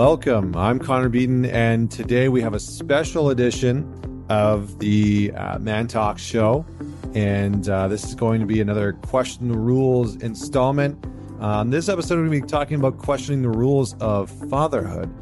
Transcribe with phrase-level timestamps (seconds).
[0.00, 0.56] welcome.
[0.56, 6.18] I'm Connor Beaton, and today we have a special edition of the uh, Man Talk
[6.18, 6.64] Show.
[7.14, 11.04] And uh, this is going to be another Question the Rules installment.
[11.38, 15.12] Um, this episode, we're going to be talking about questioning the rules of fatherhood.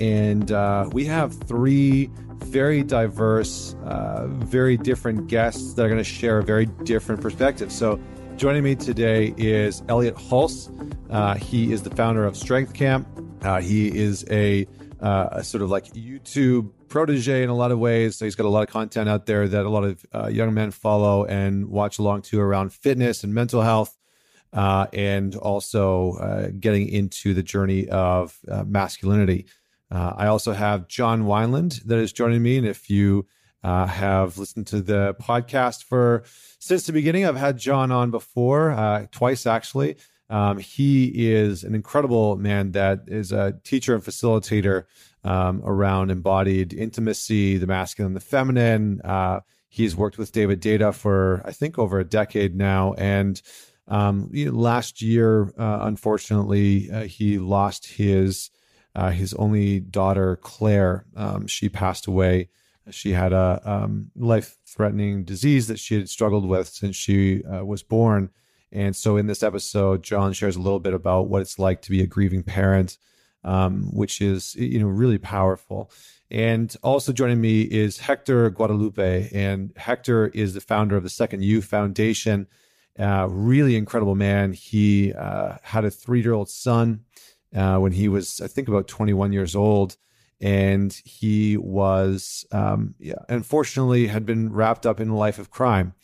[0.00, 6.04] And uh, we have three very diverse, uh, very different guests that are going to
[6.04, 7.72] share a very different perspective.
[7.72, 7.98] So,
[8.36, 10.70] joining me today is Elliot Hulse.
[11.10, 13.04] Uh, he is the founder of Strength Camp.
[13.42, 14.66] Uh, he is a,
[15.00, 18.16] uh, a, sort of like YouTube protege in a lot of ways.
[18.16, 20.54] So he's got a lot of content out there that a lot of uh, young
[20.54, 23.94] men follow and watch along to around fitness and mental health.
[24.50, 29.44] Uh, and also uh, getting into the journey of uh, masculinity.
[29.90, 32.56] I also have John Wineland that is joining me.
[32.56, 33.26] And if you
[33.62, 36.24] have listened to the podcast for
[36.58, 39.96] since the beginning, I've had John on before, twice actually.
[40.30, 44.84] Um, he is an incredible man that is a teacher and facilitator
[45.24, 49.00] um, around embodied intimacy, the masculine, the feminine.
[49.02, 52.94] Uh, he's worked with David Deida for, I think, over a decade now.
[52.94, 53.40] And
[53.86, 58.50] um, last year, uh, unfortunately, uh, he lost his
[58.94, 61.04] uh, his only daughter, Claire.
[61.14, 62.48] Um, she passed away.
[62.90, 67.64] She had a um, life threatening disease that she had struggled with since she uh,
[67.64, 68.30] was born.
[68.72, 71.90] And so in this episode, John shares a little bit about what it's like to
[71.90, 72.98] be a grieving parent,
[73.44, 75.90] um, which is you know really powerful.
[76.30, 81.42] And also joining me is Hector Guadalupe, and Hector is the founder of the Second
[81.42, 82.46] U Foundation.
[82.98, 84.52] Uh, really incredible man.
[84.52, 87.04] He uh, had a three-year-old son
[87.54, 89.96] uh, when he was, I think, about 21 years old,
[90.40, 95.94] and he was, um, yeah, unfortunately, had been wrapped up in a life of crime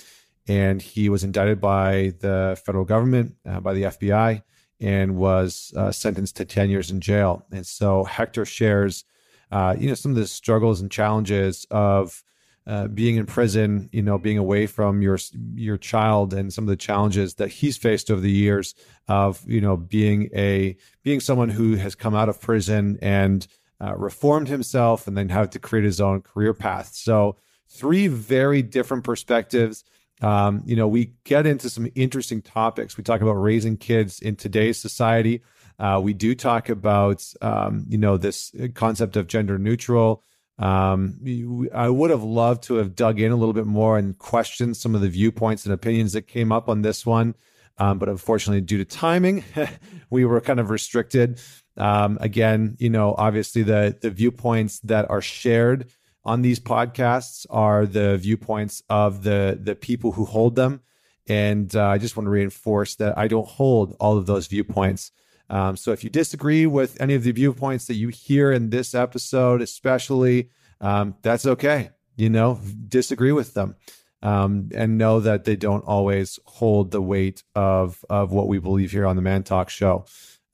[0.46, 4.42] and he was indicted by the federal government, uh, by the FBI,
[4.80, 7.46] and was uh, sentenced to 10 years in jail.
[7.50, 9.04] And so Hector shares,
[9.50, 12.22] uh, you know, some of the struggles and challenges of
[12.66, 15.18] uh, being in prison, you know, being away from your
[15.54, 18.74] your child, and some of the challenges that he's faced over the years
[19.06, 23.46] of, you know, being a being someone who has come out of prison and
[23.82, 26.92] uh, reformed himself, and then had to create his own career path.
[26.94, 27.36] So
[27.68, 29.84] three very different perspectives
[30.22, 32.96] um, you know, we get into some interesting topics.
[32.96, 35.42] We talk about raising kids in today's society.
[35.78, 40.22] Uh, we do talk about, um, you know, this concept of gender neutral.
[40.58, 41.18] Um,
[41.74, 44.94] I would have loved to have dug in a little bit more and questioned some
[44.94, 47.34] of the viewpoints and opinions that came up on this one.
[47.76, 49.42] Um, but unfortunately, due to timing,
[50.10, 51.40] we were kind of restricted.
[51.76, 55.90] Um, again, you know, obviously the the viewpoints that are shared
[56.24, 60.80] on these podcasts are the viewpoints of the the people who hold them,
[61.28, 65.12] and uh, I just want to reinforce that I don't hold all of those viewpoints.
[65.50, 68.94] Um, so if you disagree with any of the viewpoints that you hear in this
[68.94, 70.48] episode, especially,
[70.80, 71.90] um, that's okay.
[72.16, 72.58] You know,
[72.88, 73.76] disagree with them.
[74.22, 78.90] Um, and know that they don't always hold the weight of of what we believe
[78.90, 80.06] here on the Man Talk Show.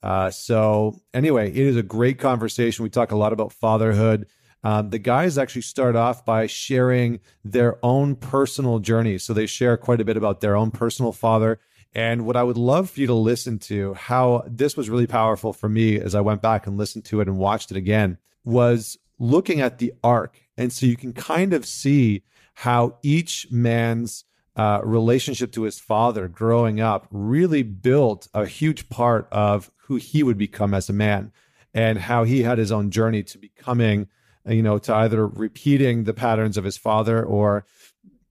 [0.03, 2.83] Uh, so anyway, it is a great conversation.
[2.83, 4.27] We talk a lot about fatherhood.
[4.63, 9.17] Um, the guys actually start off by sharing their own personal journey.
[9.17, 11.59] So they share quite a bit about their own personal father.
[11.93, 15.51] And what I would love for you to listen to, how this was really powerful
[15.51, 18.97] for me as I went back and listened to it and watched it again, was
[19.19, 20.39] looking at the arc.
[20.57, 22.23] And so you can kind of see
[22.53, 29.27] how each man's uh, relationship to his father growing up really built a huge part
[29.31, 31.31] of who he would become as a man
[31.73, 34.07] and how he had his own journey to becoming
[34.45, 37.65] you know, to either repeating the patterns of his father or,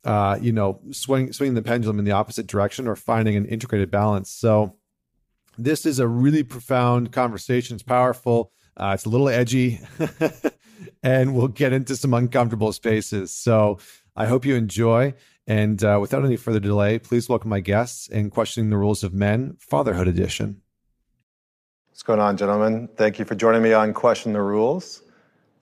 [0.05, 3.91] uh, you know, swing, swinging the pendulum in the opposite direction or finding an integrated
[3.91, 4.31] balance.
[4.31, 4.77] So,
[5.59, 7.75] this is a really profound conversation.
[7.75, 8.53] It's powerful.
[8.77, 9.81] Uh, it's a little edgy,
[11.03, 13.33] and we'll get into some uncomfortable spaces.
[13.33, 13.79] So,
[14.17, 15.15] I hope you enjoy.
[15.47, 19.13] And uh, without any further delay, please welcome my guests in Questioning the Rules of
[19.13, 20.63] Men, Fatherhood Edition.
[21.89, 22.89] What's going on, gentlemen?
[22.97, 25.03] Thank you for joining me on Question the Rules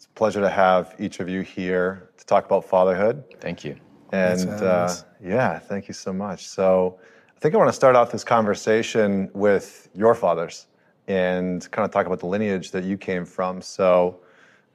[0.07, 3.25] pleasure to have each of you here to talk about fatherhood.
[3.41, 3.77] Thank you.
[4.13, 6.47] And uh, yeah, thank you so much.
[6.47, 6.99] So
[7.37, 10.67] I think I want to start off this conversation with your fathers
[11.07, 13.63] and kind of talk about the lineage that you came from.
[13.63, 14.21] So,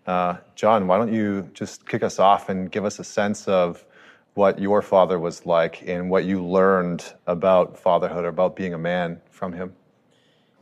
[0.07, 3.85] uh, John, why don't you just kick us off and give us a sense of
[4.33, 8.77] what your father was like and what you learned about fatherhood or about being a
[8.77, 9.73] man from him?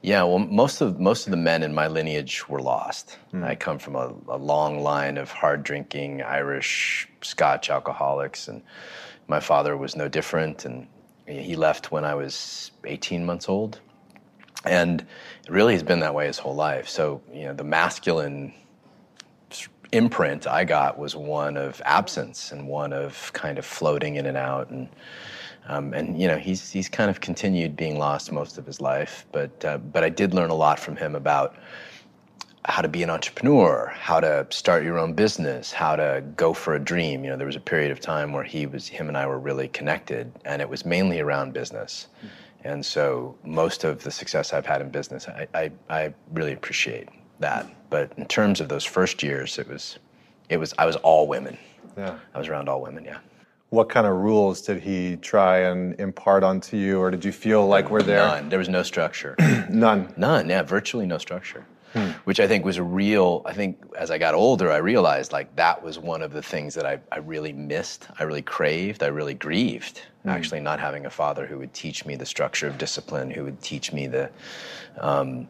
[0.01, 3.19] Yeah, well, most of most of the men in my lineage were lost.
[3.33, 3.43] Mm.
[3.43, 8.63] I come from a, a, long line of hard drinking Irish Scotch alcoholics, and
[9.27, 10.65] my father was no different.
[10.65, 10.87] And
[11.27, 13.79] he left when I was 18 months old,
[14.65, 16.89] and it really has been that way his whole life.
[16.89, 18.55] So you know, the masculine
[19.91, 24.37] imprint I got was one of absence and one of kind of floating in and
[24.37, 24.89] out and.
[25.67, 29.25] Um, and you know he's he's kind of continued being lost most of his life,
[29.31, 31.55] but uh, but I did learn a lot from him about
[32.65, 36.75] how to be an entrepreneur, how to start your own business, how to go for
[36.75, 37.23] a dream.
[37.23, 39.39] You know, there was a period of time where he was him and I were
[39.39, 42.07] really connected, and it was mainly around business.
[42.63, 47.09] And so most of the success I've had in business, I, I, I really appreciate
[47.39, 47.67] that.
[47.89, 49.97] But in terms of those first years, it was,
[50.49, 51.57] it was, I was all women.
[51.97, 52.19] Yeah.
[52.33, 53.03] I was around all women.
[53.03, 53.17] Yeah.
[53.71, 57.65] What kind of rules did he try and impart onto you, or did you feel
[57.65, 58.27] like we're there?
[58.27, 58.49] None.
[58.49, 59.33] There was no structure.
[59.69, 60.13] None.
[60.17, 60.49] None.
[60.49, 61.65] Yeah, virtually no structure.
[61.93, 62.09] Hmm.
[62.25, 63.41] Which I think was a real.
[63.45, 66.75] I think as I got older, I realized like that was one of the things
[66.75, 68.09] that I, I really missed.
[68.19, 69.03] I really craved.
[69.03, 70.01] I really grieved.
[70.23, 70.29] Hmm.
[70.31, 73.61] Actually, not having a father who would teach me the structure of discipline, who would
[73.61, 74.29] teach me the,
[74.99, 75.47] um,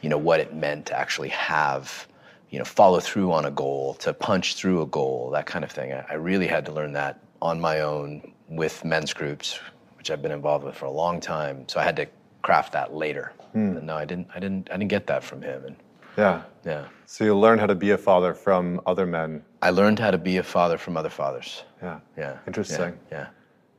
[0.00, 2.08] you know, what it meant to actually have,
[2.50, 5.70] you know, follow through on a goal, to punch through a goal, that kind of
[5.70, 5.92] thing.
[5.92, 9.58] I, I really had to learn that on my own with men's groups,
[9.96, 11.68] which I've been involved with for a long time.
[11.68, 12.06] So I had to
[12.42, 13.32] craft that later.
[13.52, 13.84] Hmm.
[13.84, 14.28] No, I didn't.
[14.34, 14.68] I didn't.
[14.70, 15.64] I didn't get that from him.
[15.64, 15.76] And
[16.16, 16.86] yeah, yeah.
[17.06, 19.44] So you learned how to be a father from other men.
[19.62, 21.64] I learned how to be a father from other fathers.
[21.82, 22.38] Yeah, yeah.
[22.46, 22.98] Interesting.
[23.10, 23.18] Yeah.
[23.18, 23.26] yeah.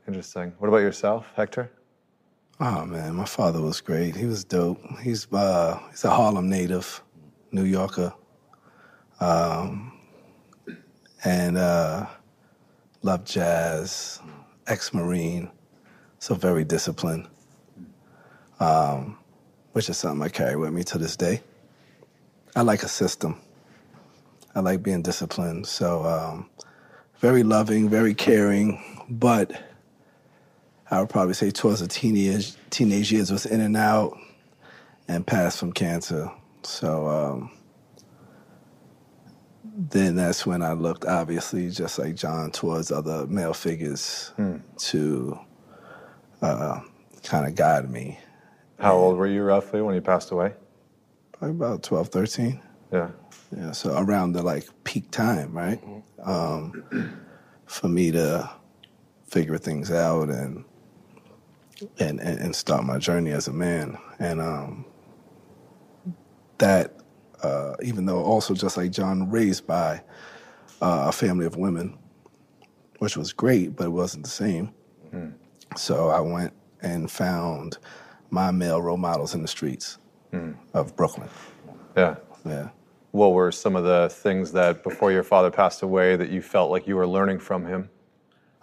[0.08, 0.54] Interesting.
[0.60, 1.72] What about yourself, Hector?
[2.60, 4.16] Oh man, my father was great.
[4.16, 4.80] He was dope.
[5.02, 7.02] He's uh, he's a Harlem native,
[7.52, 8.13] New Yorker,
[9.19, 9.94] um,
[11.24, 12.06] and uh,
[13.01, 14.19] loved jazz.
[14.68, 15.50] Ex-marine,
[16.19, 17.27] so very disciplined
[18.62, 19.18] um,
[19.74, 21.42] which is something I carry with me to this day.
[22.56, 23.42] I like a system.
[24.53, 25.65] I like being disciplined.
[25.65, 26.50] So, um,
[27.19, 29.51] very loving, very caring, but
[30.89, 34.18] I would probably say towards the teenage teenage years was in and out
[35.07, 36.31] and passed from cancer.
[36.63, 37.51] So um,
[39.73, 44.57] then that's when I looked, obviously, just like John, towards other male figures hmm.
[44.77, 45.39] to
[46.41, 46.81] uh,
[47.23, 48.19] kind of guide me.
[48.79, 50.53] How old were you roughly when he passed away?
[51.33, 52.62] Probably about 12, 13.
[52.91, 53.09] Yeah.
[53.56, 55.81] Yeah, so around the like peak time, right?
[55.81, 56.29] Mm-hmm.
[56.29, 57.17] Um,
[57.65, 58.50] for me to
[59.27, 60.65] figure things out and,
[62.00, 63.97] and and and start my journey as a man.
[64.19, 64.85] And um,
[66.59, 66.95] that,
[67.43, 70.01] uh, even though also just like John, raised by
[70.81, 71.97] uh, a family of women,
[72.99, 74.73] which was great, but it wasn't the same.
[75.13, 75.33] Mm.
[75.75, 77.77] So I went and found
[78.29, 79.97] my male role models in the streets
[80.31, 80.55] mm.
[80.73, 81.29] of Brooklyn.
[81.95, 82.15] Yeah.
[82.45, 82.69] Yeah.
[83.11, 86.71] What were some of the things that before your father passed away that you felt
[86.71, 87.89] like you were learning from him?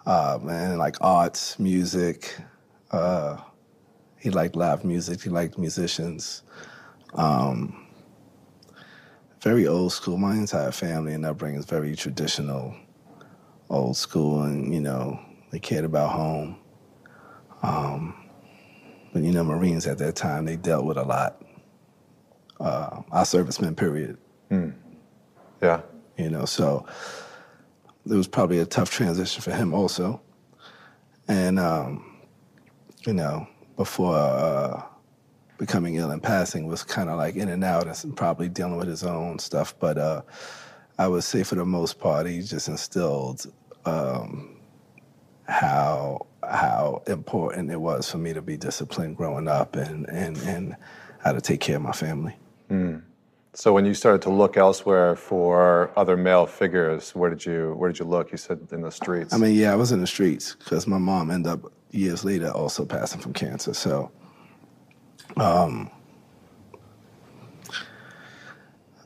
[0.05, 2.35] Uh, man, like arts, music.
[2.91, 3.37] Uh,
[4.17, 5.21] he liked live music.
[5.21, 6.43] He liked musicians.
[7.13, 7.85] Um,
[9.41, 10.17] very old school.
[10.17, 12.75] My entire family and upbringing is very traditional,
[13.69, 15.19] old school, and you know
[15.51, 16.57] they cared about home.
[17.61, 18.15] Um,
[19.13, 21.41] but you know, Marines at that time they dealt with a lot.
[22.59, 24.17] Uh, our servicemen, period.
[24.51, 24.73] Mm.
[25.61, 25.81] Yeah.
[26.17, 26.85] You know, so
[28.05, 30.21] it was probably a tough transition for him also.
[31.27, 32.17] And um,
[33.05, 34.83] you know, before uh,
[35.59, 38.87] becoming ill and passing was kind of like in and out and probably dealing with
[38.87, 39.75] his own stuff.
[39.77, 40.21] But uh,
[40.97, 43.45] I would say for the most part, he just instilled
[43.85, 44.57] um,
[45.47, 50.75] how how important it was for me to be disciplined growing up and and and
[51.19, 52.35] how to take care of my family.
[52.71, 53.03] Mm.
[53.53, 57.91] So when you started to look elsewhere for other male figures, where did you where
[57.91, 58.31] did you look?
[58.31, 59.33] You said in the streets.
[59.33, 62.51] I mean, yeah, I was in the streets because my mom ended up years later
[62.51, 63.73] also passing from cancer.
[63.73, 64.11] So,
[65.41, 65.89] um,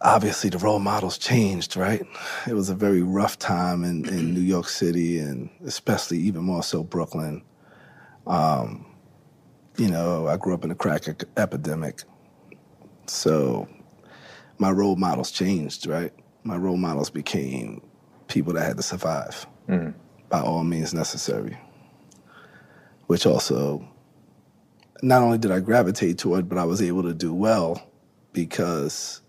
[0.01, 2.05] obviously the role models changed, right?
[2.47, 6.63] It was a very rough time in, in New York City and especially even more
[6.63, 7.41] so Brooklyn.
[8.27, 8.85] Um,
[9.77, 11.05] you know, I grew up in a crack
[11.37, 12.03] epidemic.
[13.07, 13.67] So
[14.57, 16.11] my role models changed, right?
[16.43, 17.81] My role models became
[18.27, 19.93] people that had to survive mm.
[20.29, 21.57] by all means necessary.
[23.07, 23.87] Which also,
[25.03, 27.85] not only did I gravitate toward, but I was able to do well
[28.31, 29.21] because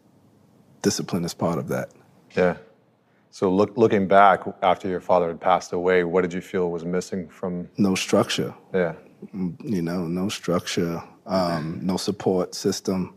[0.83, 1.91] discipline is part of that.
[2.37, 2.57] Yeah.
[3.31, 6.85] So look, looking back after your father had passed away, what did you feel was
[6.85, 7.69] missing from?
[7.77, 8.55] No structure.
[8.73, 8.95] Yeah.
[9.35, 13.15] Mm, you know, no structure, um, no support system,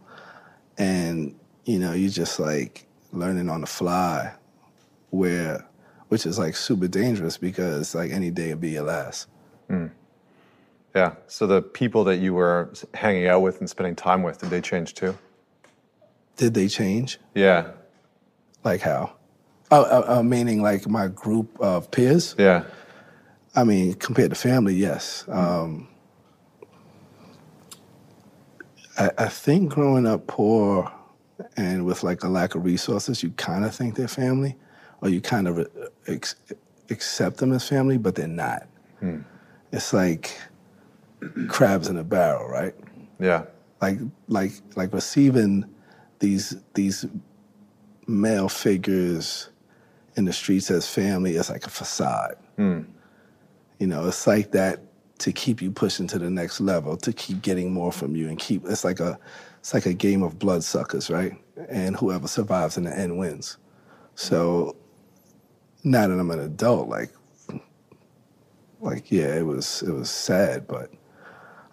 [0.79, 1.35] and
[1.65, 4.33] you know, you're just like learning on the fly,
[5.11, 5.63] where,
[6.07, 9.27] which is like super dangerous because like any day will be your last.
[9.69, 9.91] Mm.
[10.95, 11.15] Yeah.
[11.27, 14.61] So the people that you were hanging out with and spending time with, did they
[14.61, 15.17] change too?
[16.37, 17.19] Did they change?
[17.35, 17.71] Yeah.
[18.63, 19.13] Like how?
[19.69, 22.35] Oh, uh, uh, meaning like my group of peers.
[22.37, 22.63] Yeah.
[23.55, 25.25] I mean, compared to family, yes.
[25.27, 25.89] Um,
[28.97, 30.91] I, I think growing up poor
[31.55, 34.55] and with like a lack of resources, you kind of think they're family,
[35.01, 35.67] or you kind of
[36.07, 36.35] ex-
[36.89, 38.67] accept them as family, but they're not.
[39.71, 40.35] It's like
[41.47, 42.73] crabs in a barrel, right?
[43.19, 43.45] Yeah.
[43.81, 45.65] Like like like receiving
[46.19, 47.05] these these
[48.07, 49.49] male figures
[50.15, 52.35] in the streets as family is like a facade.
[52.55, 52.81] Hmm.
[53.79, 54.81] You know, it's like that
[55.19, 58.37] to keep you pushing to the next level, to keep getting more from you and
[58.39, 59.19] keep it's like a
[59.59, 61.33] it's like a game of bloodsuckers, right?
[61.69, 63.57] And whoever survives in the end wins.
[64.15, 64.75] So
[65.83, 67.11] now that I'm an adult, like
[68.79, 70.91] like yeah, it was it was sad, but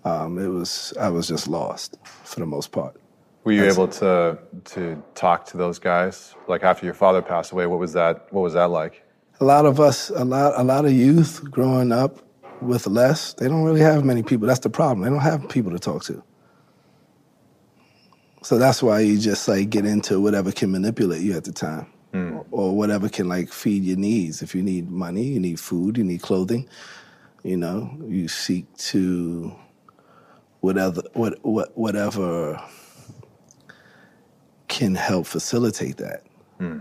[0.05, 3.01] um, it was I was just lost for the most part.
[3.45, 4.39] Were you That's- able to
[4.75, 7.67] to talk to those guys like after your father passed away?
[7.67, 8.33] What was that?
[8.33, 9.03] What was that like?
[9.41, 12.19] a lot of us, a lot, a lot of youth growing up
[12.63, 14.47] with less, they don't really have many people.
[14.47, 15.03] That's the problem.
[15.03, 16.23] They don't have people to talk to.
[18.43, 21.87] So that's why you just like get into whatever can manipulate you at the time,
[22.13, 24.41] or, or whatever can like feed your needs.
[24.41, 26.69] If you need money, you need food, you need clothing.
[27.43, 29.53] You know, you seek to
[30.65, 32.59] whatever, what, what, whatever
[34.69, 36.23] can help facilitate that.
[36.59, 36.81] Hmm.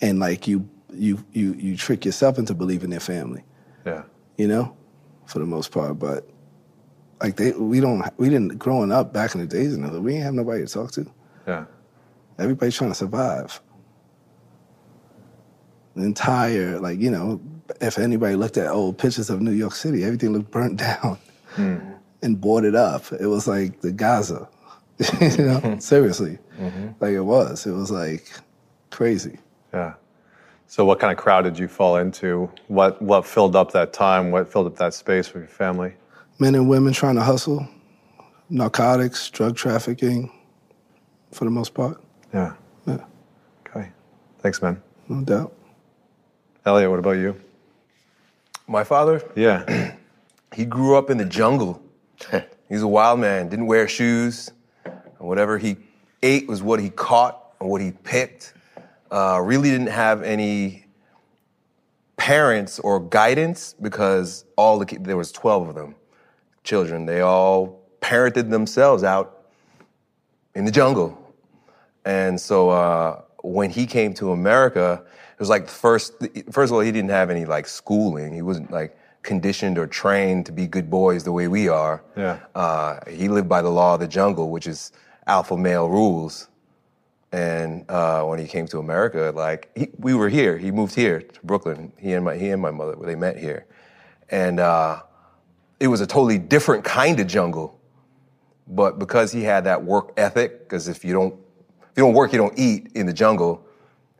[0.00, 3.42] And like you you you you trick yourself into believing their family.
[3.84, 4.04] Yeah.
[4.36, 4.76] you know?
[5.26, 6.28] For the most part but
[7.20, 10.12] like they we don't we didn't growing up back in the days in the we
[10.12, 11.10] didn't have nobody to talk to.
[11.48, 11.64] Yeah.
[12.38, 13.60] everybody's trying to survive.
[15.96, 17.40] The entire like you know
[17.80, 21.18] if anybody looked at old pictures of new york city everything looked burnt down
[21.54, 21.78] hmm.
[22.26, 24.48] And boarded up it was like the gaza
[25.20, 26.88] you know seriously mm-hmm.
[27.00, 28.24] like it was it was like
[28.90, 29.38] crazy
[29.72, 29.94] Yeah.
[30.68, 32.50] So what kind of crowd did you fall into?
[32.66, 34.32] What what filled up that time?
[34.32, 35.92] What filled up that space for your family?
[36.38, 37.66] men and women trying to hustle,
[38.50, 40.30] narcotics, drug trafficking,
[41.32, 42.02] for the most part,
[42.32, 42.52] Yeah.
[42.86, 43.04] Yeah.
[43.66, 43.90] Okay.
[44.40, 44.80] Thanks, man.
[45.08, 45.52] no doubt.
[46.64, 47.40] Elliot, what about you?
[48.66, 49.94] My father, Yeah.
[50.54, 51.82] he grew up in the jungle.
[52.68, 54.50] He's a wild man, didn't wear shoes.
[55.18, 55.76] Whatever he
[56.22, 58.54] ate was what he caught and what he picked.
[59.10, 60.86] Uh, really didn't have any
[62.16, 65.94] parents or guidance because all the there was 12 of them
[66.64, 69.44] children they all parented themselves out
[70.54, 71.26] in the jungle
[72.06, 76.14] and so uh, when he came to America, it was like the first.
[76.50, 78.32] First of all, he didn't have any like schooling.
[78.32, 78.96] He wasn't like
[79.26, 82.02] conditioned or trained to be good boys the way we are.
[82.16, 82.38] Yeah.
[82.54, 84.92] Uh, he lived by the law of the jungle, which is
[85.26, 86.48] alpha male rules.
[87.32, 91.20] And uh, when he came to America, like he, we were here, he moved here
[91.20, 91.92] to Brooklyn.
[91.98, 93.66] He and my he and my mother, they met here,
[94.30, 95.02] and uh,
[95.80, 97.78] it was a totally different kind of jungle.
[98.68, 102.32] But because he had that work ethic, because if you don't if you don't work,
[102.32, 103.66] you don't eat in the jungle.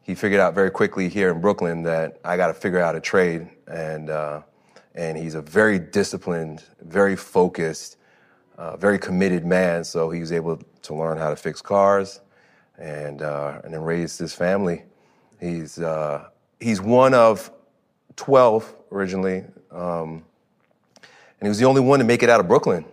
[0.02, 3.00] He figured out very quickly here in Brooklyn that I got to figure out a
[3.00, 4.42] trade, and uh,
[4.96, 7.98] and he's a very disciplined, very focused,
[8.58, 9.84] uh, very committed man.
[9.84, 12.20] So he was able to learn how to fix cars,
[12.78, 14.84] and uh, and then raise his family.
[15.40, 16.28] He's uh,
[16.60, 17.50] he's one of
[18.16, 20.24] twelve originally, um,
[21.02, 22.84] and he was the only one to make it out of Brooklyn.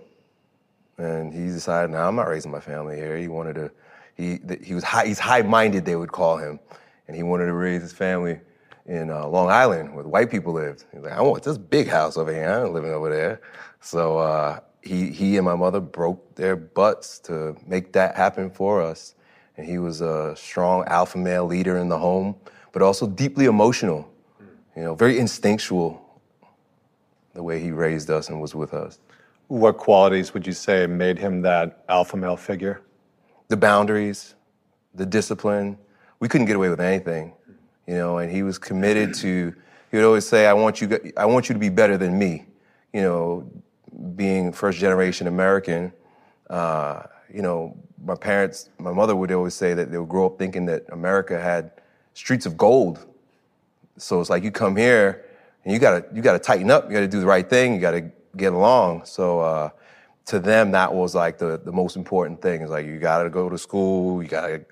[0.97, 3.17] And he decided, no, I'm not raising my family here.
[3.17, 3.71] He wanted to,
[4.15, 6.59] he, he was high, he's high-minded, they would call him.
[7.07, 8.39] And he wanted to raise his family
[8.85, 10.85] in uh, Long Island where the white people lived.
[10.91, 12.49] He's like, I want this big house over here.
[12.49, 13.41] I ain't living over there.
[13.81, 18.81] So uh, he, he and my mother broke their butts to make that happen for
[18.81, 19.15] us.
[19.57, 22.35] And he was a strong alpha male leader in the home,
[22.71, 24.09] but also deeply emotional,
[24.75, 25.99] you know, very instinctual
[27.33, 28.99] the way he raised us and was with us.
[29.47, 32.81] What qualities would you say made him that alpha male figure?
[33.53, 34.33] the boundaries,
[34.95, 35.77] the discipline.
[36.19, 37.33] We couldn't get away with anything,
[37.87, 38.17] you know.
[38.17, 39.53] And he was committed to.
[39.91, 40.99] He would always say, "I want you.
[41.17, 42.45] I want you to be better than me."
[42.93, 43.51] You know,
[44.15, 45.93] being first generation American.
[46.49, 50.37] Uh, you know, my parents, my mother would always say that they would grow up
[50.37, 51.71] thinking that America had
[52.13, 53.05] streets of gold.
[53.97, 55.25] So it's like you come here
[55.63, 56.85] and you gotta you gotta tighten up.
[56.85, 57.73] You gotta do the right thing.
[57.73, 59.05] You gotta get along.
[59.05, 59.69] So uh,
[60.25, 62.61] to them, that was like the the most important thing.
[62.61, 64.21] Is like you gotta go to school.
[64.21, 64.65] You gotta.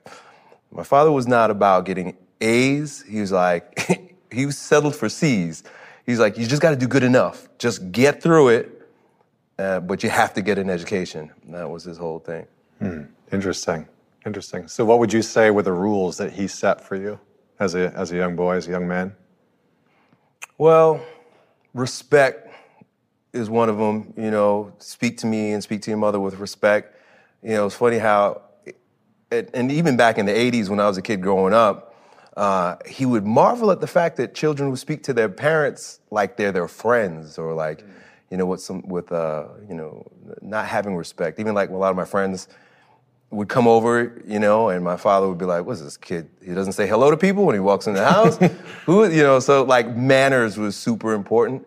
[0.71, 3.03] My father was not about getting A's.
[3.03, 5.63] He was like he was settled for C's.
[6.05, 7.47] He's like you just got to do good enough.
[7.57, 8.87] Just get through it,
[9.59, 11.31] uh, but you have to get an education.
[11.49, 12.47] That was his whole thing.
[13.31, 13.87] Interesting.
[14.25, 14.67] Interesting.
[14.67, 17.19] So, what would you say were the rules that he set for you
[17.59, 19.15] as a as a young boy, as a young man?
[20.57, 21.03] Well,
[21.73, 22.49] respect
[23.33, 24.13] is one of them.
[24.17, 26.95] You know, speak to me and speak to your mother with respect.
[27.41, 28.43] You know, it's funny how,
[29.31, 31.90] it, and even back in the 80s when I was a kid growing up,
[32.37, 36.37] uh, he would marvel at the fact that children would speak to their parents like
[36.37, 37.83] they're their friends or like,
[38.29, 40.05] you know, with some, with, uh, you know,
[40.41, 41.39] not having respect.
[41.39, 42.47] Even like a lot of my friends
[43.31, 46.29] would come over, you know, and my father would be like, "What's this kid?
[46.43, 48.37] He doesn't say hello to people when he walks in the house."
[48.85, 51.65] Who, you know, so like manners was super important.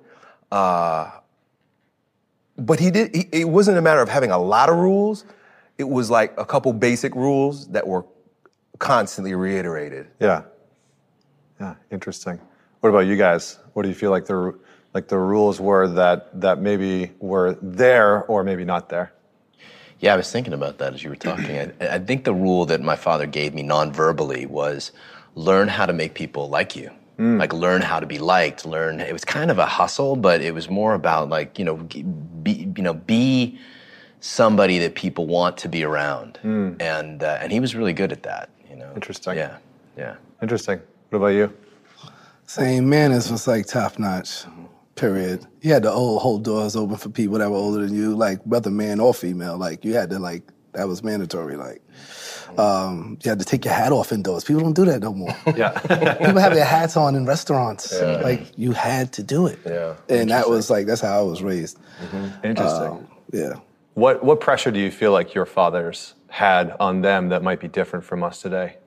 [0.53, 1.11] Uh,
[2.57, 3.15] but he did.
[3.15, 5.25] He, it wasn't a matter of having a lot of rules.
[5.79, 8.05] It was like a couple basic rules that were
[8.79, 10.07] constantly reiterated.
[10.21, 10.43] Yeah.
[11.65, 11.75] Yeah.
[11.91, 12.41] Interesting.
[12.81, 13.59] What about you guys?
[13.73, 14.55] What do you feel like the
[14.93, 19.13] like the rules were that that maybe were there or maybe not there?
[20.01, 21.57] Yeah, I was thinking about that as you were talking.
[21.57, 24.93] I, I think the rule that my father gave me non-verbally was
[25.35, 26.91] learn how to make people like you.
[27.39, 28.67] Like learn how to be liked.
[28.67, 29.01] Learn.
[29.01, 31.77] It was kind of a hustle, but it was more about like you know,
[32.43, 33.59] be you know, be
[34.21, 36.39] somebody that people want to be around.
[36.81, 38.51] And uh, and he was really good at that.
[38.69, 38.91] You know.
[38.95, 39.37] Interesting.
[39.37, 39.57] Yeah.
[39.97, 40.17] Yeah.
[40.43, 40.81] Interesting.
[41.15, 41.53] What about you?
[42.45, 44.47] Same manners was like top notch.
[44.97, 45.47] Period.
[45.61, 48.43] You had to old, hold doors open for people that were older than you, like
[48.43, 49.57] whether man or female.
[49.57, 50.43] Like you had to like
[50.73, 51.55] that was mandatory.
[51.55, 51.83] Like
[52.59, 54.43] um, you had to take your hat off indoors.
[54.43, 55.37] People don't do that no more.
[55.57, 55.79] Yeah.
[55.79, 57.93] People have their hats on in restaurants.
[57.97, 58.17] Yeah.
[58.17, 59.61] Like you had to do it.
[59.65, 59.95] Yeah.
[60.09, 61.79] And that was like that's how I was raised.
[62.43, 62.89] Interesting.
[62.89, 63.53] Um, yeah.
[63.95, 67.69] what what pressure do you feel like your fathers had on them that might be
[67.69, 68.79] different from us today?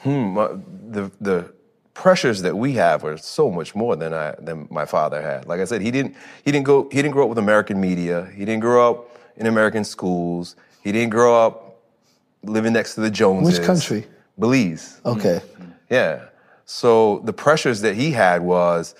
[0.00, 0.48] Hmm, my,
[0.88, 1.52] the the
[1.94, 5.46] pressures that we have are so much more than I than my father had.
[5.46, 8.28] Like I said, he didn't he didn't go he didn't grow up with American media.
[8.34, 10.56] He didn't grow up in American schools.
[10.82, 11.82] He didn't grow up
[12.42, 13.58] living next to the Joneses.
[13.58, 14.06] Which country?
[14.38, 15.00] Belize.
[15.04, 15.38] Okay.
[15.56, 15.64] Hmm.
[15.90, 16.26] Yeah.
[16.64, 18.94] So the pressures that he had was,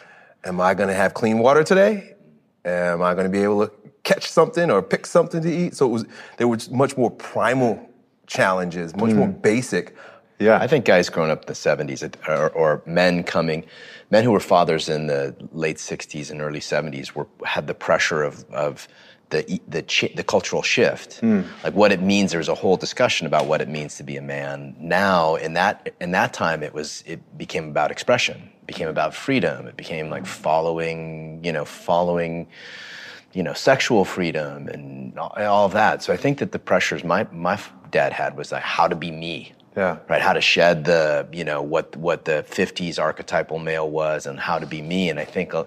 [0.45, 2.15] am I going to have clean water today?
[2.65, 3.73] Am I going to be able to
[4.03, 5.75] catch something or pick something to eat?
[5.77, 6.05] So it was
[6.37, 7.89] there was much more primal
[8.27, 9.19] challenges, much hmm.
[9.19, 9.97] more basic.
[10.41, 10.59] Yeah.
[10.59, 13.65] I think guys growing up in the 70s or, or men coming,
[14.11, 18.23] men who were fathers in the late 60s and early 70s were had the pressure
[18.23, 18.89] of, of
[19.29, 19.83] the the
[20.17, 21.43] the cultural shift, hmm.
[21.63, 22.33] like what it means.
[22.33, 24.75] There's a whole discussion about what it means to be a man.
[24.79, 29.15] Now, in that in that time, it was it became about expression, it became about
[29.15, 29.69] freedom.
[29.69, 32.49] It became like following, you know, following,
[33.33, 36.03] you know, sexual freedom and all, all of that.
[36.03, 37.61] So I think that the pressures my my
[37.93, 39.99] dad had was like how to be me Yeah.
[40.09, 44.39] right how to shed the you know what what the 50s archetypal male was and
[44.39, 45.65] how to be me and i think uh,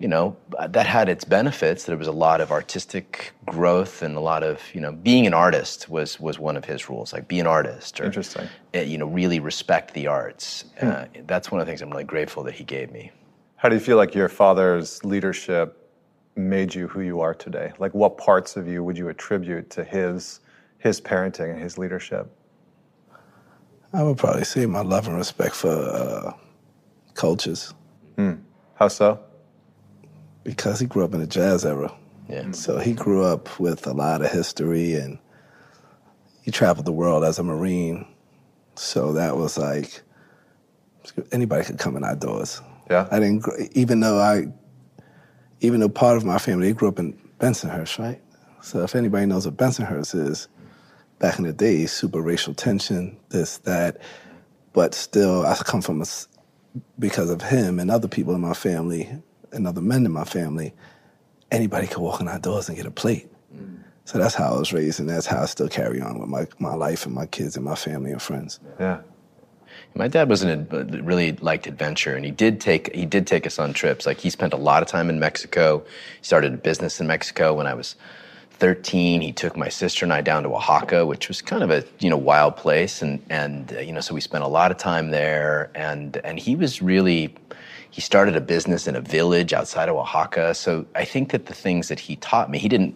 [0.00, 0.36] you know
[0.68, 4.60] that had its benefits there was a lot of artistic growth and a lot of
[4.74, 8.00] you know being an artist was was one of his rules like be an artist
[8.00, 8.48] or Interesting.
[8.74, 12.04] uh, you know really respect the arts uh, that's one of the things i'm really
[12.04, 13.10] grateful that he gave me
[13.56, 15.66] How do you feel like your father's leadership
[16.36, 17.72] made you who you are today?
[17.78, 20.40] Like what parts of you would you attribute to his
[20.78, 22.26] his parenting and his leadership?
[23.96, 26.32] I would probably say my love and respect for uh,
[27.14, 27.72] cultures
[28.74, 29.20] How so?
[30.44, 31.90] because he grew up in the jazz era.
[32.28, 35.18] yeah So he grew up with a lot of history and
[36.42, 38.06] he traveled the world as a Marine.
[38.76, 40.02] So that was like
[41.32, 42.60] anybody could come in our doors.
[42.90, 43.08] Yeah.
[43.10, 44.46] I didn't, even though I,
[45.60, 48.20] even though part of my family, they grew up in Bensonhurst, right?
[48.60, 50.48] So if anybody knows what Bensonhurst is,
[51.18, 54.00] back in the day, super racial tension, this, that.
[54.72, 56.06] But still, I come from a,
[56.98, 59.08] because of him and other people in my family
[59.52, 60.74] and other men in my family,
[61.50, 63.30] anybody could walk in our doors and get a plate.
[64.04, 66.46] So that's how I was raised, and that's how I still carry on with my,
[66.60, 68.60] my life and my kids and my family and friends.
[68.78, 69.00] Yeah.
[69.96, 73.46] My dad was an ad- really liked adventure, and he did take he did take
[73.46, 74.06] us on trips.
[74.06, 75.84] Like he spent a lot of time in Mexico.
[76.18, 77.96] He started a business in Mexico when I was
[78.58, 79.20] 13.
[79.20, 82.10] He took my sister and I down to Oaxaca, which was kind of a you
[82.10, 85.10] know wild place, and and uh, you know so we spent a lot of time
[85.10, 85.70] there.
[85.74, 87.34] And and he was really
[87.90, 90.54] he started a business in a village outside of Oaxaca.
[90.54, 92.94] So I think that the things that he taught me, he didn't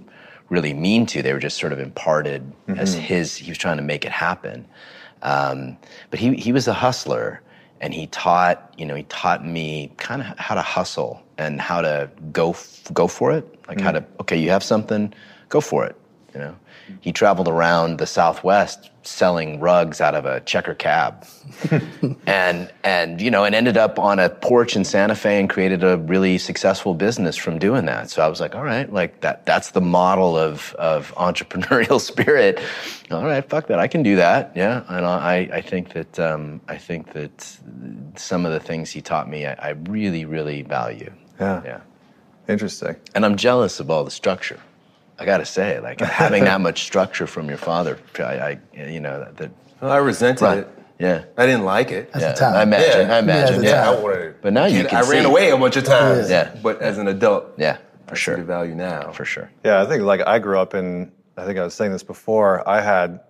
[0.50, 1.22] really mean to.
[1.22, 3.36] They were just sort of imparted as his.
[3.36, 4.66] He was trying to make it happen.
[5.22, 5.76] Um,
[6.10, 7.42] but he he was a hustler,
[7.80, 11.80] and he taught you know he taught me kind of how to hustle and how
[11.80, 12.56] to go
[12.92, 13.46] go for it.
[13.68, 15.14] Like how to okay, you have something,
[15.50, 15.96] go for it.
[16.32, 16.56] You know,
[17.00, 21.26] he traveled around the Southwest selling rugs out of a checker cab,
[22.26, 25.82] and and you know, and ended up on a porch in Santa Fe and created
[25.82, 28.10] a really successful business from doing that.
[28.10, 32.60] So I was like, all right, like that that's the model of of entrepreneurial spirit.
[33.10, 34.52] All right, fuck that, I can do that.
[34.54, 37.58] Yeah, and I I think that um, I think that
[38.14, 41.12] some of the things he taught me, I, I really really value.
[41.40, 41.62] Yeah.
[41.64, 41.80] Yeah.
[42.48, 42.96] Interesting.
[43.14, 44.60] And I'm jealous of all the structure.
[45.20, 49.00] I got to say, like having that much structure from your father, I, I you
[49.00, 50.58] know, that, that Well, I resented Right.
[50.58, 50.68] it.
[50.98, 52.10] yeah, I didn't like it.
[52.12, 52.32] That's yeah.
[52.32, 52.54] a time.
[52.56, 53.14] I imagine, Yeah.
[53.14, 53.76] I imagine, Yeah, yeah.
[53.84, 54.40] that's a I wanted.
[54.40, 55.28] But now you Kid, can I ran see.
[55.30, 56.30] away a bunch of times.
[56.30, 56.56] Yeah.
[56.62, 59.12] But as an adult, Yeah, for I see sure, the value now.
[59.12, 59.50] for sure.
[59.64, 62.66] Yeah, I think like I grew up in, I think I was saying this before,
[62.68, 63.20] I had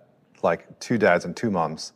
[0.43, 1.91] like two dads and two moms.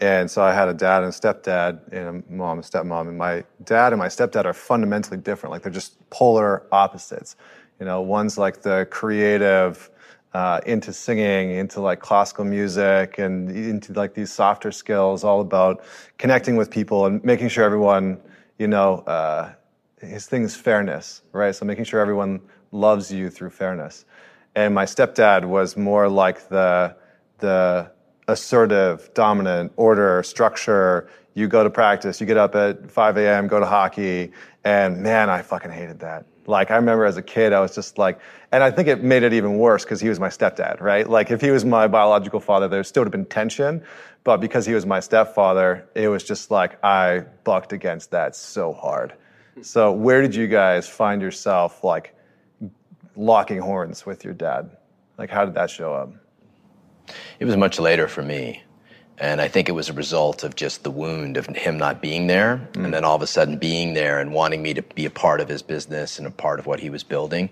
[0.00, 3.08] And so I had a dad and a stepdad and a mom and stepmom.
[3.08, 5.50] And my dad and my stepdad are fundamentally different.
[5.52, 7.34] Like they're just polar opposites.
[7.80, 9.90] You know, one's like the creative,
[10.34, 15.82] uh, into singing, into like classical music, and into like these softer skills, all about
[16.18, 18.18] connecting with people and making sure everyone,
[18.58, 19.52] you know, uh,
[20.00, 21.54] his thing is fairness, right?
[21.54, 22.40] So making sure everyone
[22.72, 24.04] loves you through fairness.
[24.54, 26.96] And my stepdad was more like the
[27.38, 27.90] the
[28.26, 31.08] assertive, dominant order, structure.
[31.34, 34.32] You go to practice, you get up at 5 a.m., go to hockey,
[34.64, 36.26] and man, I fucking hated that.
[36.48, 38.18] Like I remember as a kid, I was just like,
[38.50, 41.06] and I think it made it even worse because he was my stepdad, right?
[41.06, 43.84] Like if he was my biological father, there still would have been tension,
[44.24, 48.72] but because he was my stepfather, it was just like I bucked against that so
[48.72, 49.12] hard.
[49.60, 52.16] So where did you guys find yourself like
[53.14, 54.70] locking horns with your dad?
[55.18, 56.14] Like how did that show up?
[57.40, 58.62] It was much later for me.
[59.20, 62.28] And I think it was a result of just the wound of him not being
[62.28, 65.10] there, and then all of a sudden being there and wanting me to be a
[65.10, 67.50] part of his business and a part of what he was building.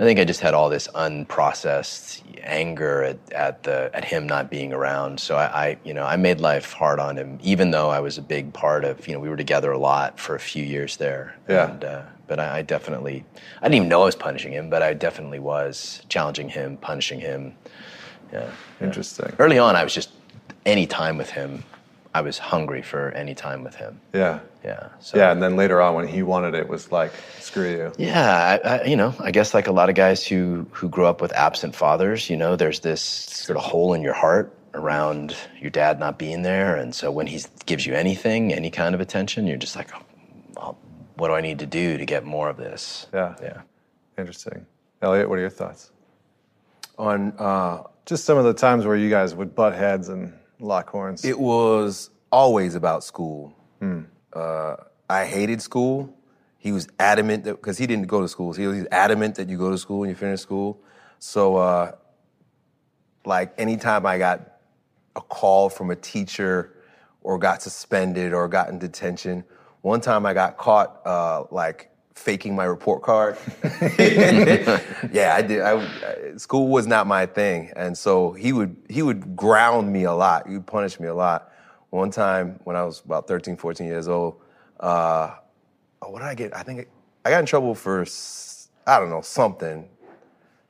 [0.00, 4.50] I think I just had all this unprocessed anger at, at the at him not
[4.50, 5.20] being around.
[5.20, 8.18] So I, I, you know, I made life hard on him, even though I was
[8.18, 9.06] a big part of.
[9.06, 11.36] You know, we were together a lot for a few years there.
[11.48, 11.70] Yeah.
[11.70, 13.24] And, uh, but I, I definitely,
[13.60, 17.20] I didn't even know I was punishing him, but I definitely was challenging him, punishing
[17.20, 17.54] him.
[18.32, 18.50] Yeah.
[18.80, 19.32] Interesting.
[19.38, 20.10] Early on, I was just
[20.66, 21.64] any time with him.
[22.14, 24.00] I was hungry for any time with him.
[24.14, 24.40] Yeah.
[24.64, 24.88] Yeah.
[25.00, 27.92] So, Yeah, and then later on when he wanted it, was like, screw you.
[27.98, 31.04] Yeah, I, I, you know, I guess like a lot of guys who who grew
[31.06, 35.36] up with absent fathers, you know, there's this sort of hole in your heart around
[35.60, 39.00] your dad not being there, and so when he gives you anything, any kind of
[39.00, 40.02] attention, you're just like, oh,
[40.56, 40.78] well,
[41.16, 43.06] what do I need to do to get more of this?
[43.12, 43.34] Yeah.
[43.42, 43.60] Yeah.
[44.18, 44.66] Interesting.
[45.02, 45.92] Elliot, what are your thoughts?
[46.98, 50.90] On uh, Just some of the times where you guys would butt heads and lock
[50.90, 51.24] horns.
[51.24, 53.54] it was always about school.
[54.32, 54.76] Uh,
[55.08, 56.12] I hated school.
[56.58, 59.48] He was adamant that because he didn't go to school, so he was adamant that
[59.48, 60.78] you go to school and you finish school.
[61.18, 61.92] So, uh,
[63.24, 64.58] like anytime I got
[65.14, 66.74] a call from a teacher
[67.22, 69.44] or got suspended or got in detention,
[69.80, 73.36] one time I got caught uh, like faking my report card.
[75.12, 75.60] yeah, I did.
[75.60, 80.12] I, school was not my thing, and so he would he would ground me a
[80.12, 80.48] lot.
[80.48, 81.52] He would punish me a lot.
[81.90, 84.40] One time when I was about 13, 14 years old,
[84.80, 85.36] uh,
[86.02, 86.56] oh, what did I get?
[86.56, 86.88] I think
[87.24, 88.04] I got in trouble for
[88.86, 89.88] I don't know something.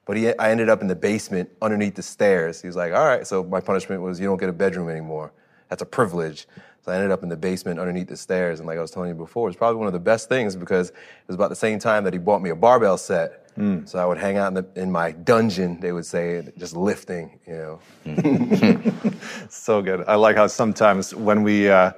[0.05, 2.61] But he, I ended up in the basement underneath the stairs.
[2.61, 5.33] He was like, "All right." So my punishment was you don't get a bedroom anymore.
[5.69, 6.47] That's a privilege.
[6.87, 8.61] So I ended up in the basement underneath the stairs.
[8.61, 10.91] And like I was telling you before, it's probably one of the best things because
[10.91, 10.95] it
[11.27, 13.51] was about the same time that he bought me a barbell set.
[13.87, 17.41] So I would hang out in, the, in my dungeon, they would say, just lifting.
[17.45, 18.83] You know.
[19.51, 20.05] so good.
[20.07, 21.91] I like how sometimes when we uh,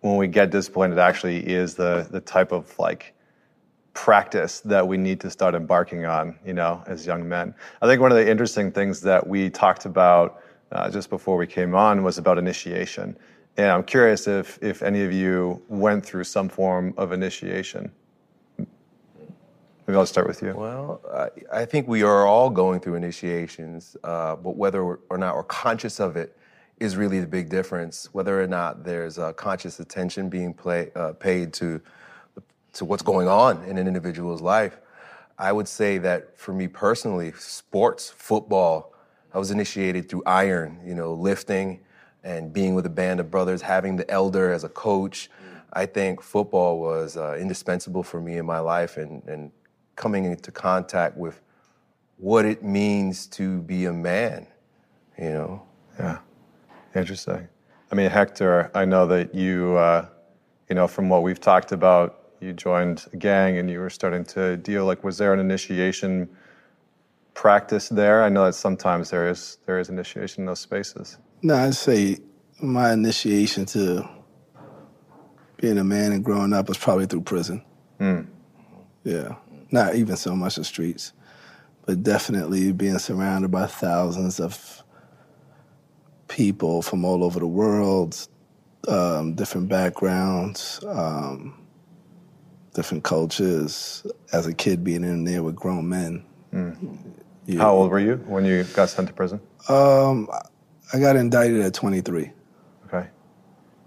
[0.00, 3.14] when we get disappointed, it actually is the the type of like
[3.94, 6.36] practice that we need to start embarking on.
[6.44, 7.54] You know, as young men.
[7.80, 11.46] I think one of the interesting things that we talked about uh, just before we
[11.46, 13.16] came on was about initiation,
[13.56, 17.92] and I'm curious if if any of you went through some form of initiation.
[18.58, 20.54] Maybe I'll start with you.
[20.54, 25.34] Well, I, I think we are all going through initiations, uh, but whether or not
[25.34, 26.36] we're conscious of it
[26.78, 28.08] is really the big difference.
[28.12, 31.80] Whether or not there's uh, conscious attention being play, uh, paid to
[32.74, 34.78] to what's going on in an individual's life.
[35.38, 38.94] I would say that for me personally, sports, football,
[39.34, 41.80] I was initiated through iron, you know, lifting
[42.24, 45.30] and being with a band of brothers, having the elder as a coach.
[45.72, 49.50] I think football was uh, indispensable for me in my life and, and
[49.96, 51.40] coming into contact with
[52.18, 54.46] what it means to be a man,
[55.18, 55.62] you know.
[55.98, 56.18] Yeah,
[56.94, 57.48] interesting.
[57.90, 60.06] I mean, Hector, I know that you, uh,
[60.68, 64.24] you know, from what we've talked about, you joined a gang and you were starting
[64.24, 64.84] to deal.
[64.84, 66.28] Like, was there an initiation
[67.34, 68.22] practice there?
[68.24, 71.18] I know that sometimes there is there is initiation in those spaces.
[71.42, 72.18] No, I'd say
[72.60, 74.08] my initiation to
[75.58, 77.62] being a man and growing up was probably through prison.
[79.04, 79.34] Yeah,
[79.70, 81.12] not even so much the streets,
[81.86, 84.82] but definitely being surrounded by thousands of
[86.28, 88.28] people from all over the world,
[88.88, 91.54] um, different backgrounds, um,
[92.74, 94.06] different cultures.
[94.32, 96.24] As a kid, being in there with grown men.
[97.46, 99.40] You- How old were you when you got sent to prison?
[99.68, 100.28] Um,
[100.92, 102.30] I got indicted at 23,
[102.86, 103.06] Okay.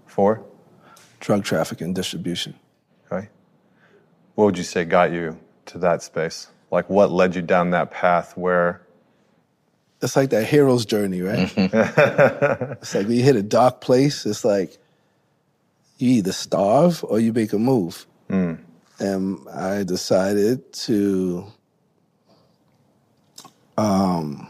[0.06, 0.44] Four?
[1.20, 2.54] drug trafficking distribution.
[3.10, 3.28] Okay.
[4.34, 6.48] What would you say got you to that space?
[6.70, 8.82] Like what led you down that path where
[10.02, 11.52] It's like that hero's journey, right?
[11.56, 14.76] it's like when you hit a dark place, it's like
[15.98, 18.06] you either starve or you make a move.
[18.28, 21.46] And I decided to
[23.78, 24.48] um,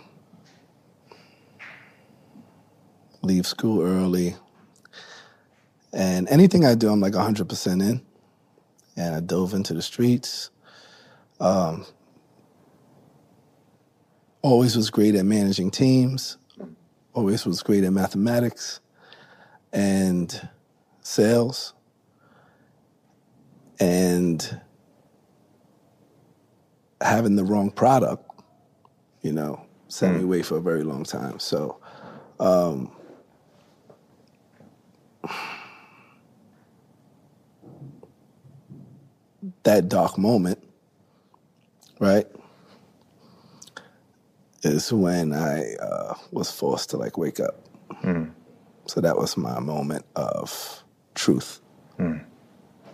[3.27, 4.37] leave school early.
[5.93, 8.03] And anything I do, I'm like 100% in.
[8.97, 10.51] And I dove into the streets.
[11.41, 11.85] Um,
[14.43, 16.39] always was great at managing teams,
[17.13, 18.81] always was great at mathematics
[19.73, 20.49] and
[21.01, 21.75] sales.
[23.79, 24.61] And
[27.01, 28.25] having the wrong product,
[29.21, 31.39] you know, sent me away for a very long time.
[31.39, 31.79] So,
[32.41, 32.96] um,
[39.65, 40.59] that dark moment,
[42.01, 42.27] right?
[44.65, 47.57] is when I uh, was forced to like wake up.
[48.87, 50.85] So that was my moment of
[51.15, 51.61] truth,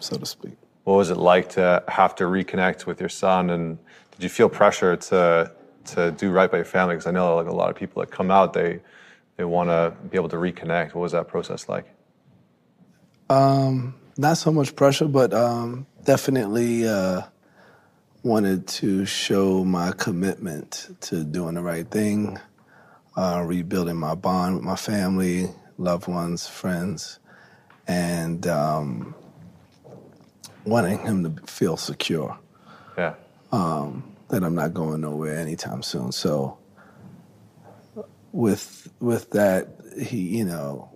[0.00, 0.54] so to speak.
[0.84, 3.78] what was it like to have to reconnect with your son and
[4.12, 5.52] did you feel pressure to
[5.86, 8.10] to do right by your family because I know like a lot of people that
[8.10, 8.80] come out they
[9.36, 10.94] they want to be able to reconnect.
[10.94, 11.86] What was that process like?
[13.32, 17.22] Um, not so much pressure, but um, definitely uh,
[18.22, 22.38] wanted to show my commitment to doing the right thing,
[23.16, 27.20] uh, rebuilding my bond with my family, loved ones, friends,
[27.88, 29.14] and um,
[30.64, 32.38] wanting him to feel secure
[32.98, 33.14] Yeah.
[34.30, 36.12] that I'm not going nowhere anytime soon.
[36.12, 36.58] So
[38.32, 39.68] with with that,
[40.00, 40.90] he, you know,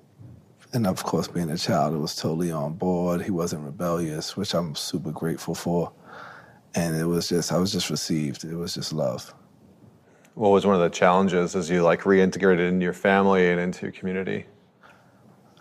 [0.72, 3.22] and of course being a child, it was totally on board.
[3.22, 5.92] He wasn't rebellious, which I'm super grateful for.
[6.74, 8.44] And it was just I was just received.
[8.44, 9.34] It was just love.
[10.34, 13.86] What was one of the challenges as you like reintegrated into your family and into
[13.86, 14.44] your community?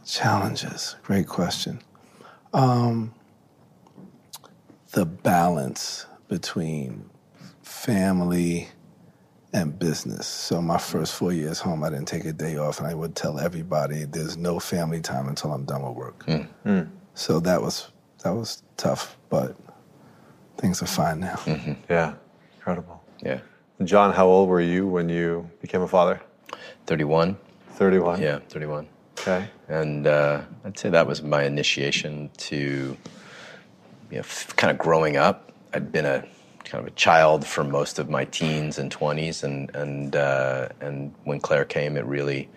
[0.05, 0.97] Challenges.
[1.03, 1.79] Great question.
[2.53, 3.13] Um,
[4.91, 7.09] the balance between
[7.63, 8.69] family
[9.55, 10.27] and business.
[10.27, 13.15] So my first four years home, I didn't take a day off, and I would
[13.15, 16.25] tell everybody there's no family time until I'm done with work.
[16.25, 16.47] Mm.
[16.65, 16.89] Mm.
[17.13, 17.89] So that was
[18.23, 19.55] that was tough, but
[20.57, 21.35] things are fine now.
[21.45, 21.73] Mm-hmm.
[21.89, 22.15] Yeah.
[22.57, 23.01] Incredible.
[23.23, 23.39] Yeah.
[23.83, 26.19] John, how old were you when you became a father?
[26.87, 27.37] 31.
[27.75, 28.21] 31.
[28.21, 28.87] Yeah, 31.
[29.19, 29.47] Okay.
[29.69, 32.97] And uh, I'd say that was my initiation to, you
[34.11, 35.51] know, f- kind of growing up.
[35.73, 36.25] I'd been a
[36.65, 41.13] kind of a child for most of my teens and 20s, and and uh, and
[41.23, 42.49] when Claire came, it really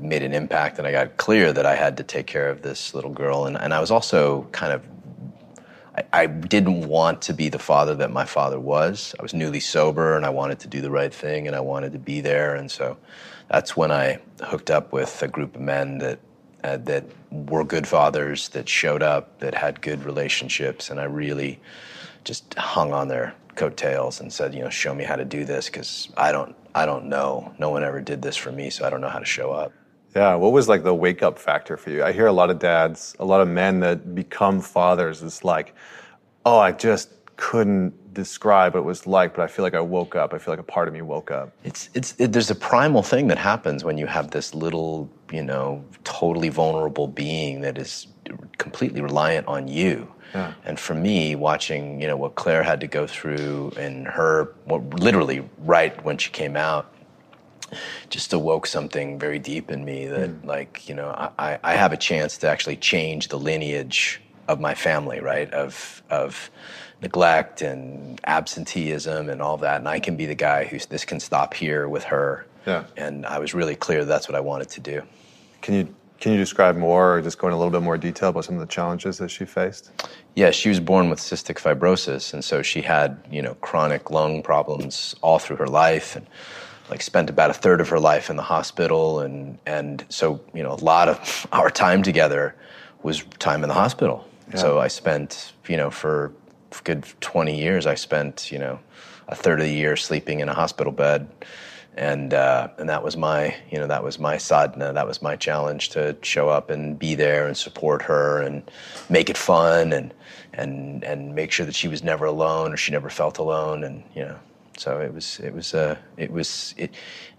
[0.00, 2.94] made an impact, and I got clear that I had to take care of this
[2.94, 4.82] little girl, and and I was also kind of
[5.96, 9.14] I, I didn't want to be the father that my father was.
[9.18, 11.92] I was newly sober and I wanted to do the right thing and I wanted
[11.92, 12.54] to be there.
[12.54, 12.96] And so
[13.48, 16.18] that's when I hooked up with a group of men that
[16.64, 21.60] uh, that were good fathers, that showed up, that had good relationships, and I really
[22.24, 25.66] just hung on their coattails and said, you know, show me how to do this
[25.66, 27.54] because I don't I don't know.
[27.58, 29.72] No one ever did this for me, so I don't know how to show up.
[30.16, 30.34] Yeah.
[30.34, 32.04] What was like the wake up factor for you?
[32.04, 35.22] I hear a lot of dads, a lot of men that become fathers.
[35.22, 35.74] It's like,
[36.44, 40.14] oh, I just couldn't describe what it was like, but I feel like I woke
[40.14, 40.32] up.
[40.32, 41.52] I feel like a part of me woke up.
[41.64, 45.42] It's it's it, there's a primal thing that happens when you have this little, you
[45.42, 48.06] know, totally vulnerable being that is
[48.58, 50.13] completely reliant on you.
[50.34, 50.54] Yeah.
[50.64, 54.82] And for me, watching, you know, what Claire had to go through and her, what,
[55.00, 56.92] literally right when she came out,
[58.10, 60.44] just awoke something very deep in me that, mm.
[60.44, 64.74] like, you know, I, I have a chance to actually change the lineage of my
[64.74, 65.50] family, right?
[65.52, 66.50] Of of
[67.00, 71.20] neglect and absenteeism and all that, and I can be the guy who's this can
[71.20, 72.46] stop here with her.
[72.66, 72.84] Yeah.
[72.96, 75.02] And I was really clear that that's what I wanted to do.
[75.62, 78.30] Can you Can you describe more or just go into a little bit more detail
[78.30, 79.90] about some of the challenges that she faced?
[80.34, 84.42] Yeah, she was born with cystic fibrosis, and so she had, you know, chronic lung
[84.42, 86.26] problems all through her life, and
[86.88, 90.62] like spent about a third of her life in the hospital, and and so you
[90.62, 92.54] know, a lot of our time together
[93.02, 94.26] was time in the hospital.
[94.50, 94.56] Yeah.
[94.56, 96.32] So I spent, you know, for
[96.84, 98.80] good 20 years, I spent, you know,
[99.28, 101.28] a third of the year sleeping in a hospital bed
[101.96, 105.36] and uh, and that was my you know that was my sadhana that was my
[105.36, 108.70] challenge to show up and be there and support her and
[109.08, 110.12] make it fun and
[110.52, 114.02] and and make sure that she was never alone or she never felt alone and
[114.14, 114.38] you know
[114.76, 116.90] so it was it was uh, it was it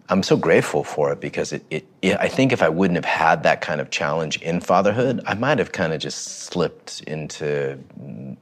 [0.07, 3.05] I'm so grateful for it because it, it, it, I think if I wouldn't have
[3.05, 7.79] had that kind of challenge in fatherhood, I might have kind of just slipped into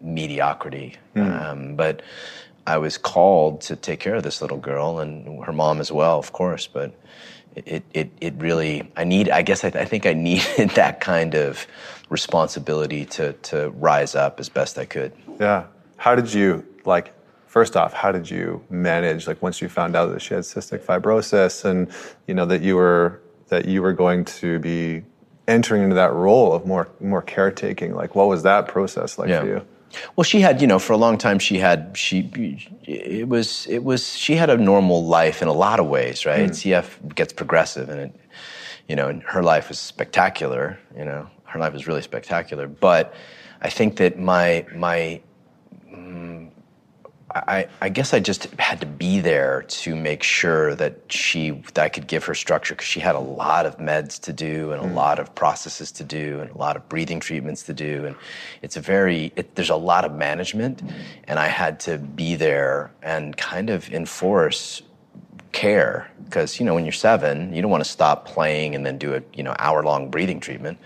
[0.01, 0.95] mediocrity.
[1.15, 1.41] Mm.
[1.41, 2.01] Um, but
[2.65, 6.17] I was called to take care of this little girl and her mom as well,
[6.17, 6.67] of course.
[6.67, 6.93] But
[7.55, 11.35] it it it really I need I guess I, I think I needed that kind
[11.35, 11.67] of
[12.09, 15.13] responsibility to to rise up as best I could.
[15.39, 15.65] Yeah.
[15.97, 17.13] How did you like?
[17.47, 20.79] First off, how did you manage like once you found out that she had cystic
[20.79, 21.87] fibrosis and
[22.27, 25.03] you know that you were that you were going to be
[25.47, 27.93] entering into that role of more more caretaking?
[27.93, 29.41] Like, what was that process like yeah.
[29.41, 29.67] for you?
[30.15, 32.29] Well, she had, you know, for a long time she had she
[32.83, 36.49] it was it was she had a normal life in a lot of ways, right?
[36.49, 36.81] Mm.
[36.83, 38.19] CF gets progressive and it
[38.87, 41.29] you know, and her life was spectacular, you know.
[41.45, 43.13] Her life was really spectacular, but
[43.61, 45.21] I think that my my
[47.35, 51.83] I, I, guess I just had to be there to make sure that she that
[51.83, 54.81] I could give her structure because she had a lot of meds to do and
[54.81, 54.93] a mm.
[54.93, 58.15] lot of processes to do and a lot of breathing treatments to do and
[58.61, 60.93] it's a very it, there's a lot of management mm.
[61.25, 64.83] and I had to be there and kind of enforce
[65.51, 68.97] care because you know when you're seven you don't want to stop playing and then
[68.97, 70.77] do a you know hour long breathing treatment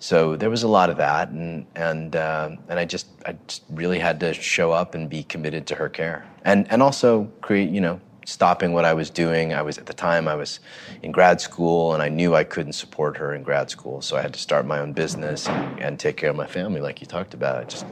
[0.00, 3.64] so there was a lot of that, and and uh, and I just I just
[3.70, 7.70] really had to show up and be committed to her care, and and also create
[7.70, 9.54] you know stopping what I was doing.
[9.54, 10.60] I was at the time I was
[11.02, 14.22] in grad school, and I knew I couldn't support her in grad school, so I
[14.22, 17.06] had to start my own business and, and take care of my family, like you
[17.06, 17.68] talked about.
[17.68, 17.84] Just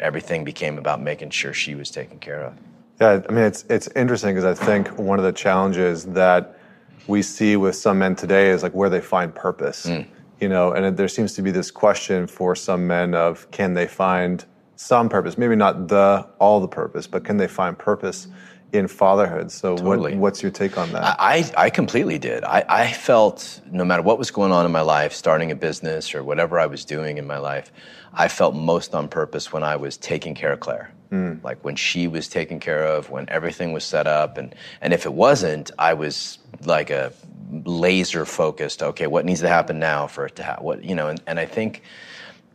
[0.00, 2.54] everything became about making sure she was taken care of.
[3.00, 6.58] Yeah, I mean it's it's interesting because I think one of the challenges that
[7.06, 9.86] we see with some men today is like where they find purpose.
[9.86, 10.06] Mm
[10.40, 13.86] you know and there seems to be this question for some men of can they
[13.86, 14.44] find
[14.76, 15.38] some purpose?
[15.38, 18.28] Maybe not the all the purpose but can they find purpose
[18.72, 19.52] in fatherhood?
[19.52, 20.12] So totally.
[20.12, 21.16] what, what's your take on that?
[21.20, 22.42] I, I completely did.
[22.44, 26.14] I, I felt no matter what was going on in my life starting a business
[26.14, 27.72] or whatever i was doing in my life
[28.12, 31.42] i felt most on purpose when i was taking care of claire mm.
[31.42, 35.06] like when she was taken care of when everything was set up and and if
[35.06, 37.12] it wasn't i was like a
[37.64, 38.82] laser focused.
[38.82, 40.64] Okay, what needs to happen now for it to happen?
[40.64, 41.82] What you know, and, and I think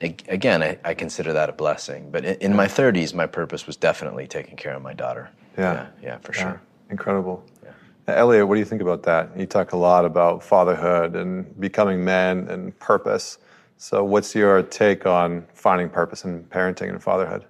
[0.01, 2.09] again, I, I, consider that a blessing.
[2.09, 5.29] But in, in, my 30s, my purpose was definitely taking care of my daughter.
[5.57, 6.41] Yeah, yeah, yeah for yeah.
[6.41, 6.61] sure.
[6.89, 7.43] Incredible.
[7.61, 7.71] Yeah.
[8.07, 9.37] Now, Elliot, what do you think about that?
[9.37, 13.39] You talk a lot about fatherhood and becoming men and purpose.
[13.75, 17.45] So, what's your take on finding purpose in parenting and fatherhood?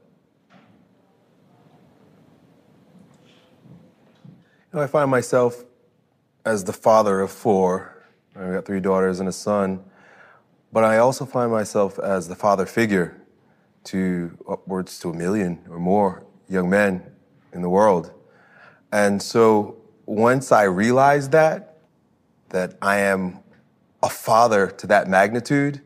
[4.72, 5.64] You know, I find myself
[6.46, 8.06] as the father of four.
[8.36, 9.84] I've got three daughters and a son.
[10.72, 13.20] But I also find myself as the father figure
[13.86, 17.02] to upwards to a million or more young men
[17.52, 18.12] in the world.
[18.92, 21.80] And so once I realized that,
[22.50, 23.40] that I am
[24.04, 25.82] a father to that magnitude,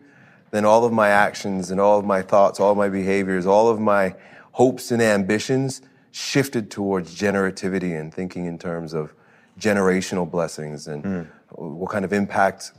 [0.51, 3.69] then all of my actions and all of my thoughts, all of my behaviors, all
[3.69, 4.13] of my
[4.51, 5.81] hopes and ambitions
[6.13, 9.13] shifted towards generativity and thinking in terms of
[9.59, 11.27] generational blessings and mm.
[11.49, 12.71] what kind of impact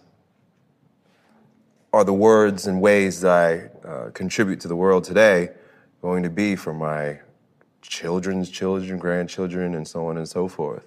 [1.92, 5.50] are the words and ways that I uh, contribute to the world today
[6.00, 7.18] going to be for my
[7.82, 10.86] children's children, grandchildren, and so on and so forth.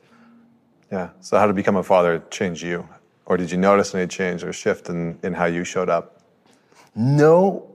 [0.91, 1.09] Yeah.
[1.19, 2.87] So, how did become a father change you?
[3.25, 6.21] Or did you notice any change or shift in, in how you showed up?
[6.95, 7.69] No,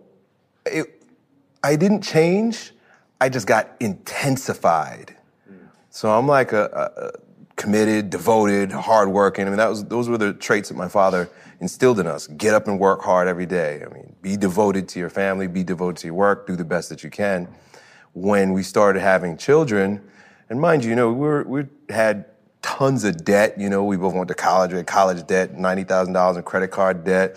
[0.64, 1.02] it,
[1.62, 2.72] I didn't change.
[3.22, 5.14] I just got intensified.
[5.90, 6.64] So I'm like a,
[6.96, 9.46] a committed, devoted, hardworking.
[9.46, 11.30] I mean, that was those were the traits that my father
[11.60, 12.26] instilled in us.
[12.26, 13.84] Get up and work hard every day.
[13.86, 16.88] I mean, be devoted to your family, be devoted to your work, do the best
[16.88, 17.46] that you can.
[18.12, 20.02] When we started having children,
[20.50, 22.24] and mind you, you know, we were, we had
[22.60, 23.54] tons of debt.
[23.56, 26.42] You know, we both went to college, we had college debt, ninety thousand dollars in
[26.42, 27.36] credit card debt.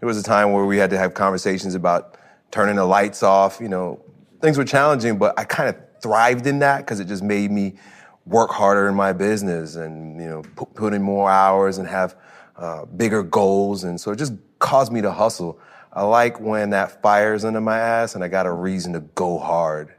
[0.00, 2.16] There was a time where we had to have conversations about
[2.50, 3.60] turning the lights off.
[3.60, 4.00] You know,
[4.40, 7.74] things were challenging, but I kind of thrived in that because it just made me
[8.26, 12.16] work harder in my business and you know put, put in more hours and have
[12.56, 15.58] uh, bigger goals and so it just caused me to hustle.
[15.92, 19.38] I like when that fire's under my ass and I got a reason to go
[19.38, 19.94] hard.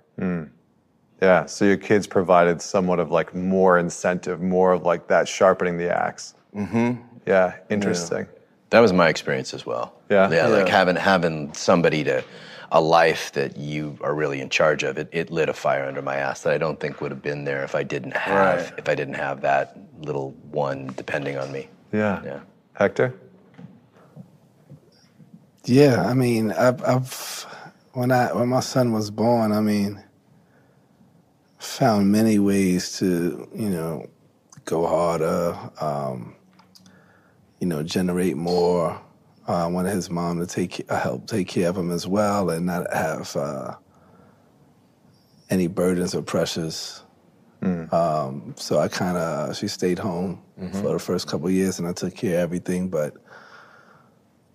[1.21, 1.45] Yeah.
[1.45, 5.95] So your kids provided somewhat of like more incentive, more of like that sharpening the
[5.95, 6.35] axe.
[6.55, 7.01] Mm-hmm.
[7.27, 7.55] Yeah.
[7.69, 8.27] Interesting.
[8.69, 9.93] That was my experience as well.
[10.09, 10.31] Yeah?
[10.31, 12.23] Yeah, like having having somebody to
[12.73, 14.97] a life that you are really in charge of.
[14.97, 17.43] It, it lit a fire under my ass that I don't think would have been
[17.43, 18.79] there if I didn't have Right.
[18.79, 21.67] if I didn't have that little one depending on me.
[21.91, 22.21] Yeah.
[22.23, 22.39] Yeah.
[22.73, 23.13] Hector?
[25.65, 27.45] Yeah, I mean, I've, I've
[27.93, 30.01] when I when my son was born, I mean,
[31.59, 34.07] found many ways to you know
[34.65, 36.35] go harder, um,
[37.59, 38.99] you know, generate more.
[39.47, 42.49] Uh, I wanted his mom to take uh, help take care of him as well,
[42.51, 43.75] and not have uh,
[45.49, 47.03] any burdens or pressures.
[47.91, 50.41] Um, so I kind of she stayed home
[50.73, 53.15] for the first couple of years, and I took care of everything, but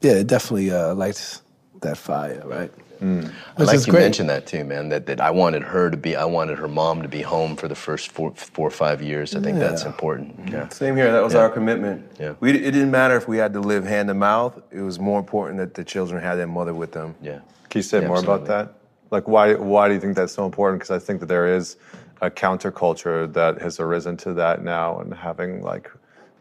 [0.00, 1.42] yeah, it definitely uh, lights
[1.82, 2.72] that fire, right?
[3.00, 3.26] Mm.
[3.26, 4.02] I Which like is you great.
[4.02, 4.88] mentioned that too, man.
[4.88, 7.68] That, that I wanted her to be, I wanted her mom to be home for
[7.68, 9.34] the first four, four or five years.
[9.36, 10.38] I think that's important.
[10.40, 10.54] Mm-hmm.
[10.54, 10.68] Yeah.
[10.68, 11.12] Same here.
[11.12, 11.40] That was Yeah.
[11.40, 12.10] our commitment.
[12.18, 12.34] Yeah.
[12.40, 14.60] We, it didn't matter if we had to live hand to mouth.
[14.70, 17.14] It was more important that the children had their mother with them.
[17.20, 17.40] Yeah.
[17.68, 18.72] Can you say Yeah, more about that?
[19.10, 20.80] Like, why, why do you think that's so important?
[20.80, 21.76] Because I think that there is
[22.22, 25.90] a counterculture that has arisen to that now and having like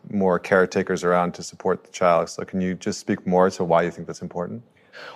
[0.09, 2.29] more caretakers around to support the child.
[2.29, 4.63] So, can you just speak more to why you think that's important?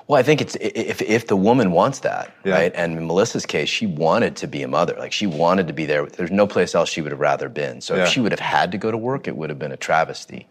[0.07, 2.53] Well, I think it's if if the woman wants that, Yeah.
[2.53, 2.71] right?
[2.75, 4.95] And in Melissa's case, she wanted to be a mother.
[4.97, 6.05] Like she wanted to be there.
[6.05, 7.81] There's no place else she would have rather been.
[7.81, 8.03] So Yeah.
[8.03, 10.47] if she would have had to go to work, it would have been a travesty.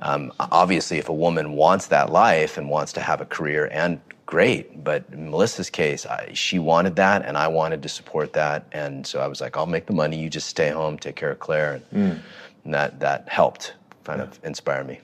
[0.00, 4.00] Um, obviously, if a woman wants that life and wants to have a career, and
[4.26, 4.84] great.
[4.84, 8.64] But in Melissa's case, I, she wanted that, and I wanted to support that.
[8.72, 10.18] And so I was like, I'll make the money.
[10.18, 12.20] You just stay home, take care of Claire, and,
[12.64, 13.72] and that that helped
[14.04, 15.00] kind of inspire me.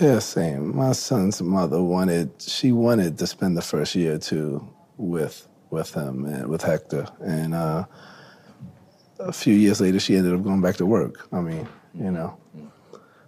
[0.00, 0.76] Yeah, same.
[0.76, 5.92] My son's mother wanted she wanted to spend the first year or two with with
[5.92, 7.84] him and with Hector, and uh,
[9.18, 11.28] a few years later, she ended up going back to work.
[11.32, 12.36] I mean, you know,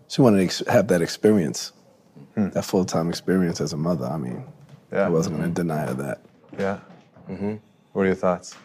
[0.08, 1.72] she wanted to ex- have that experience,
[2.34, 2.50] hmm.
[2.50, 4.06] that full time experience as a mother.
[4.06, 4.44] I mean,
[4.92, 5.06] Yeah.
[5.06, 5.68] I wasn't going to mm-hmm.
[5.68, 6.20] deny her that.
[6.58, 6.78] Yeah.
[7.28, 7.56] Mm-hmm.
[7.92, 8.56] What are your thoughts?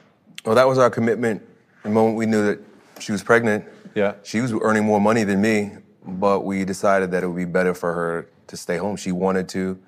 [0.46, 1.42] Well, that was our commitment.
[1.84, 2.60] The moment we knew that
[3.00, 4.14] she was pregnant, Yeah.
[4.24, 5.72] she was earning more money than me,
[6.06, 8.96] but we decided that it would be better for her to stay home.
[8.96, 9.80] She wanted to.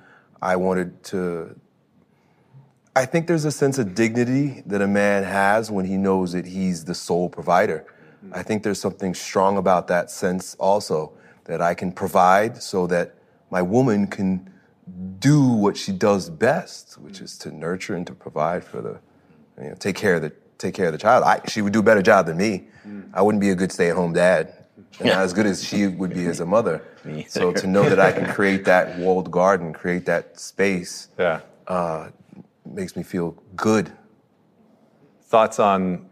[0.41, 1.59] I wanted to.
[2.95, 6.47] I think there's a sense of dignity that a man has when he knows that
[6.47, 7.85] he's the sole provider.
[8.31, 11.13] I think there's something strong about that sense also
[11.45, 13.15] that I can provide so that
[13.51, 14.51] my woman can
[15.19, 18.99] do what she does best, which is to nurture and to provide for the,
[19.61, 21.23] you know, take care of the take care of the child.
[21.23, 22.67] I, she would do a better job than me.
[22.85, 23.11] Mm.
[23.13, 24.65] I wouldn't be a good stay-at-home dad,
[24.99, 26.83] and not as good as she would be as a mother.
[27.05, 31.41] Me So to know that I can create that walled garden, create that space, Yeah.
[31.67, 32.09] Uh,
[32.65, 33.91] makes me feel good.
[35.23, 36.06] Thoughts on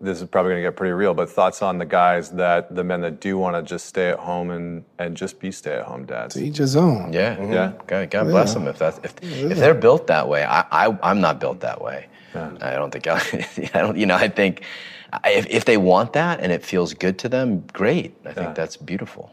[0.00, 2.82] this is probably going to get pretty real, but thoughts on the guys that the
[2.82, 5.84] men that do want to just stay at home and and just be stay at
[5.84, 6.34] home dads.
[6.34, 7.12] To each his own.
[7.12, 7.52] Yeah, mm-hmm.
[7.52, 7.72] Yeah.
[7.86, 10.44] God, God bless them if that's if if they're built that way.
[10.44, 12.08] I, I I'm not built that way.
[12.34, 13.20] I don't think I,
[13.74, 13.96] I don't.
[13.98, 14.62] You know, I think
[15.26, 18.14] if if they want that and it feels good to them, great.
[18.24, 18.52] I think Yeah.
[18.54, 19.30] that's beautiful.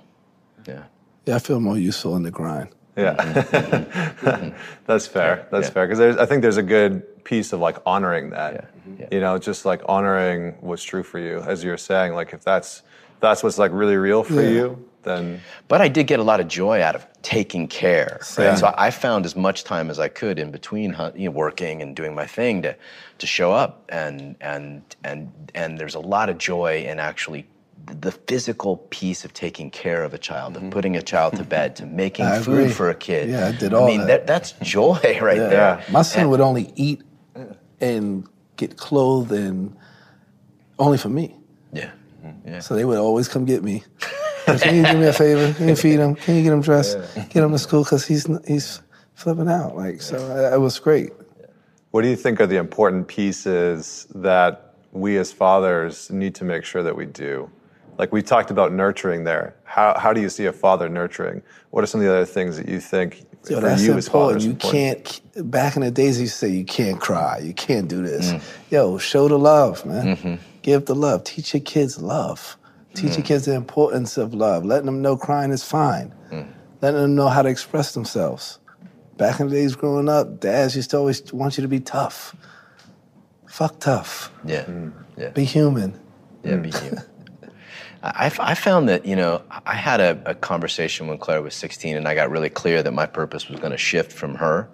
[0.67, 0.83] Yeah.
[1.25, 2.69] Yeah, I feel more useful in the grind.
[2.97, 4.27] Yeah, mm-hmm.
[4.27, 4.57] Mm-hmm.
[4.87, 5.47] that's fair.
[5.51, 5.73] That's Yeah.
[5.73, 8.53] fair because I think there's a good piece of like honoring that.
[8.53, 8.61] Yeah.
[8.61, 9.01] Mm-hmm.
[9.01, 9.07] Yeah.
[9.11, 12.13] You know, just like honoring what's true for you, as you're saying.
[12.13, 12.81] Like if that's
[13.19, 14.49] that's what's like really real for Yeah.
[14.49, 18.19] you, then But I did get a lot of joy out of taking care.
[18.37, 18.49] Yeah.
[18.49, 18.57] Right?
[18.57, 21.95] So I found as much time as I could in between you know, working and
[21.95, 22.75] doing my thing to,
[23.17, 23.85] to show up.
[23.89, 27.47] And, and, and, and there's a lot of joy in actually
[27.85, 30.71] the physical piece of taking care of a child, of mm-hmm.
[30.71, 32.71] putting a child to bed, to making I food agree.
[32.73, 33.29] for a kid.
[33.29, 34.27] Yeah, I did all I mean, that.
[34.27, 35.47] that's joy right Yeah.
[35.49, 35.83] there.
[35.91, 37.01] My son And- would only eat
[37.79, 39.75] and get clothed and
[40.79, 41.35] only for me.
[41.71, 41.91] Yeah.
[42.25, 42.47] Mm-hmm.
[42.49, 42.59] Yeah.
[42.59, 43.83] So they would always come get me.
[44.45, 45.53] Can you do me a favor?
[45.53, 46.15] Can you feed him?
[46.15, 46.97] Can you get him dressed?
[47.15, 48.81] Get him to school because he's he's
[49.13, 49.75] flipping out.
[49.75, 50.15] Like so,
[50.53, 51.11] it was great.
[51.91, 56.63] what do you think are the important pieces that we as fathers need to make
[56.63, 57.51] sure that we do?
[57.97, 59.55] Like we talked about nurturing there.
[59.63, 61.41] How how do you see a father nurturing?
[61.71, 64.07] What are some of the other things that you think Yo, for that's you as
[64.07, 64.45] fathers.
[64.45, 65.21] You important?
[65.33, 65.51] can't.
[65.51, 68.31] Back in the days, you say you can't cry, you can't do this.
[68.31, 68.43] Mm.
[68.69, 70.15] Yo, show the love, man.
[70.15, 70.35] Mm-hmm.
[70.61, 71.23] Give the love.
[71.23, 72.57] Teach your kids love.
[72.93, 73.25] Teach your mm.
[73.25, 74.65] kids the importance of love.
[74.65, 76.13] Letting them know crying is fine.
[76.31, 76.47] Mm.
[76.81, 78.59] Letting them know how to express themselves.
[79.17, 82.35] Back in the days growing up, dads used to always want you to be tough.
[83.47, 84.31] Fuck tough.
[84.45, 84.67] Yeah.
[85.17, 85.29] Yeah.
[85.29, 85.99] Be human.
[86.43, 87.03] Yeah, be human.
[88.15, 91.97] I, I found that, you know, I had a, a conversation when Claire was 16
[91.97, 94.69] and I got really clear that my purpose was going to shift from her.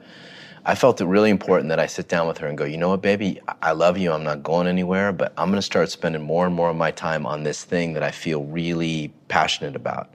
[0.66, 2.90] I felt it really important that I sit down with her and go, you know
[2.90, 4.14] what, baby, I love you.
[4.14, 6.92] I'm not going anywhere, but I'm going to start spending more and more of my
[6.92, 10.14] time on this thing that I feel really passionate about.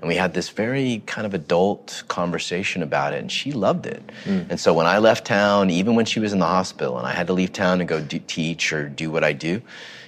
[0.00, 4.00] And we had this very kind of adult conversation about it, and she loved it.
[4.24, 4.50] Mm.
[4.50, 7.12] And so when I left town, even when she was in the hospital and I
[7.12, 9.60] had to leave town and go do, teach or do what I do,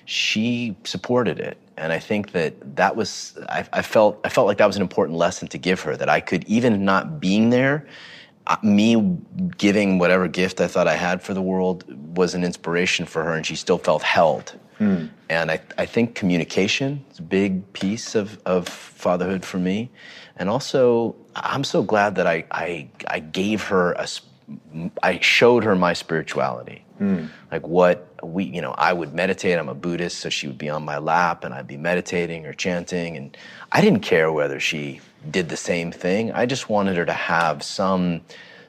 [0.05, 1.59] she supported it.
[1.81, 4.83] And I think that that was, I, I, felt, I felt like that was an
[4.83, 7.87] important lesson to give her that I could, even not being there,
[8.47, 9.17] uh, me
[9.57, 11.85] giving whatever gift I thought I had for the world
[12.17, 14.59] was an inspiration for her, and she still felt held.
[14.79, 15.09] Mm.
[15.31, 19.91] And I, I think communication is a big piece of, of fatherhood for me.
[20.37, 24.07] And also, I'm so glad that I, I, I gave her a,
[25.03, 26.85] I showed her my spirituality.
[27.01, 27.31] Mm.
[27.51, 29.59] Like what we, you know, I would meditate.
[29.59, 32.53] I'm a Buddhist, so she would be on my lap and I'd be meditating or
[32.53, 33.17] chanting.
[33.17, 33.37] And
[33.73, 35.01] I didn't care whether she
[35.31, 36.33] did the same thing.
[36.33, 38.23] I just wanted her to have some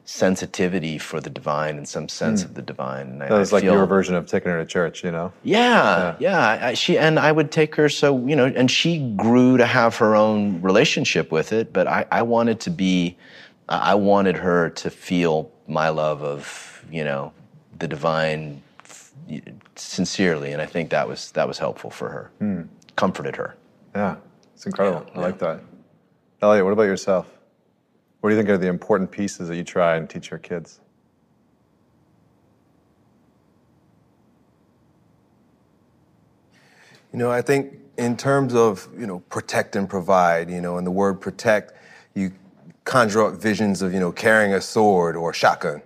[0.06, 2.46] sensitivity for the divine and some sense mm.
[2.46, 3.08] of the divine.
[3.08, 5.32] And that was like feel, your version of taking her to church, you know?
[5.44, 6.58] Yeah, yeah.
[6.60, 6.68] yeah.
[6.68, 9.96] I, she and I would take her so you know, and she grew to have
[9.98, 11.72] her own relationship with it.
[11.72, 13.18] But I, I wanted to be,
[13.70, 17.32] I wanted her to feel my love of you know
[17.80, 18.62] the divine
[19.76, 22.68] sincerely, and I think that was that was helpful for her, mm.
[22.96, 23.56] comforted her.
[23.96, 24.16] Yeah,
[24.54, 25.06] it's incredible.
[25.08, 25.26] Yeah, I yeah.
[25.26, 25.60] like that.
[26.42, 27.28] Elliot, what about yourself?
[28.22, 30.80] What do you think are the important pieces that you try and teach your kids?
[37.12, 40.88] You know, I think in terms of, you know, protect and provide, you know, and
[40.88, 41.74] the word protect,
[42.14, 42.32] you
[42.86, 45.82] conjure up visions of, you know, carrying a sword or a shotgun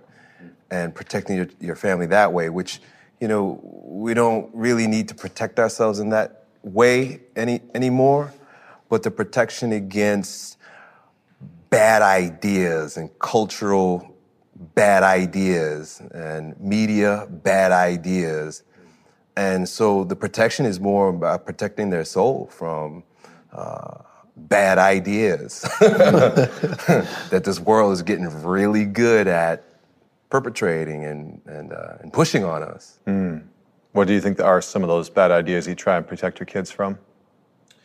[0.70, 2.80] and protecting your, your family that way, which,
[3.20, 8.32] you know, we don't really need to protect ourselves in that way any anymore,
[8.88, 10.58] but the protection against
[11.70, 14.14] bad ideas and cultural
[14.74, 18.62] bad ideas and media bad ideas.
[19.36, 23.02] And so the protection is more about protecting their soul from
[23.52, 23.98] uh,
[24.36, 29.65] bad ideas that this world is getting really good at
[30.30, 32.98] perpetrating and, and, uh, and pushing on us.
[33.06, 33.44] Mm.
[33.92, 36.46] What do you think are some of those bad ideas you try and protect your
[36.46, 36.98] kids from?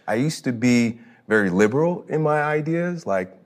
[0.08, 3.38] I used to be very liberal in my ideas, like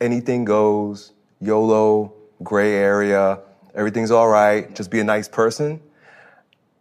[0.00, 3.40] anything goes, YOLO, gray area,
[3.74, 5.80] everything's all right, just be a nice person.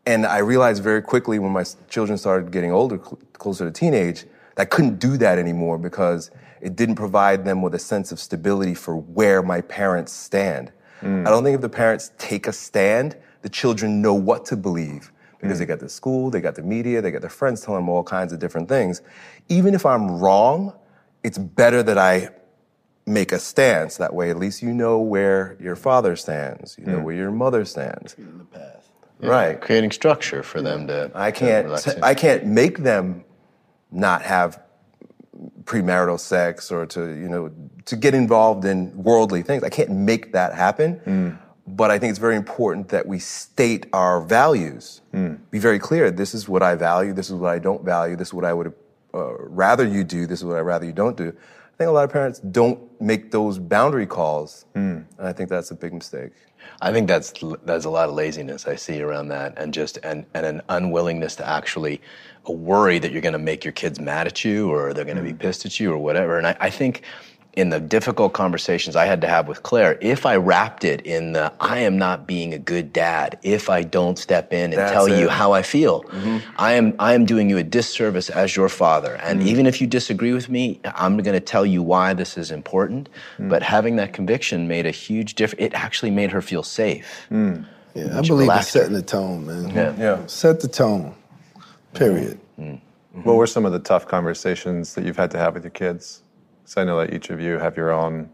[0.06, 4.24] And I realized very quickly when my children started getting older, closer to teenage,
[4.56, 6.32] that I couldn't do that anymore because
[6.62, 10.72] it didn't provide them with a sense of stability for where my parents stand.
[11.02, 11.28] Mm.
[11.28, 15.12] I don't think if the parents take a stand, the children know what to believe
[15.40, 15.60] because mm.
[15.60, 18.04] they got the school, they got the media, they got their friends telling them all
[18.04, 19.02] kinds of different things.
[19.50, 20.74] Even if I'm wrong,
[21.24, 22.30] it's better that I
[23.06, 23.98] make a stance.
[23.98, 26.78] That way, at least you know where your father stands.
[26.78, 27.04] You know mm.
[27.04, 28.16] where your mother stands.
[28.18, 28.90] In the path.
[29.20, 29.62] Yeah, right.
[29.62, 31.12] Creating structure for them to.
[31.16, 31.76] I can't.
[31.80, 33.24] To I can't make them
[33.92, 34.62] not have
[35.64, 37.52] premarital sex or to you know
[37.86, 39.64] to get involved in worldly things.
[39.64, 41.00] I can't make that happen.
[41.06, 41.38] Mm.
[41.70, 45.02] But I think it's very important that we state our values.
[45.14, 45.40] Mm.
[45.52, 46.12] Be very clear.
[46.12, 47.12] This is what I value.
[47.12, 48.16] This is what I don't value.
[48.16, 48.74] This is what I would
[49.14, 50.26] uh, rather you do.
[50.26, 51.28] This is what I rather you don't do.
[51.28, 55.06] I think a lot of parents don't make those boundary calls, mm.
[55.18, 56.32] and I think that's a big mistake.
[56.82, 57.34] I think that's
[57.66, 61.36] that's a lot of laziness I see around that, and just and, and an unwillingness
[61.36, 62.02] to actually
[62.48, 65.18] a worry that you're going to make your kids mad at you or they're going
[65.18, 65.28] to mm.
[65.28, 65.38] be hmm.
[65.38, 66.38] pissed at you or whatever.
[66.38, 67.04] And I, I think
[67.58, 71.34] in the difficult conversations I had to have with Claire, if I wrapped it in
[71.34, 74.92] the I am not being a good dad if I don't step in and That's
[74.92, 75.20] tell it.
[75.20, 76.38] you how I feel, mm-hmm.
[76.58, 79.16] I am I am doing you a disservice as your father.
[79.16, 79.50] And mm-hmm.
[79.50, 83.10] even if you disagree with me, I'm going to tell you why this is important.
[83.10, 83.50] Mm-hmm.
[83.50, 85.64] But having that conviction made a huge difference.
[85.64, 87.26] It actually made her feel safe.
[87.32, 87.66] Mm.
[87.96, 89.70] Yeah, I believe in setting the tone, man.
[89.74, 89.96] Yeah.
[89.98, 90.26] yeah.
[90.28, 91.16] Set the tone.
[91.98, 92.40] Period.
[92.60, 93.24] Mm-hmm.
[93.24, 96.24] What were some of the tough conversations that you've had to have with your kids?
[96.62, 98.30] Because I know that each of you have your own,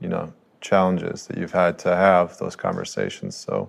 [0.00, 3.34] you know, challenges that you've had to have those conversations.
[3.34, 3.68] So,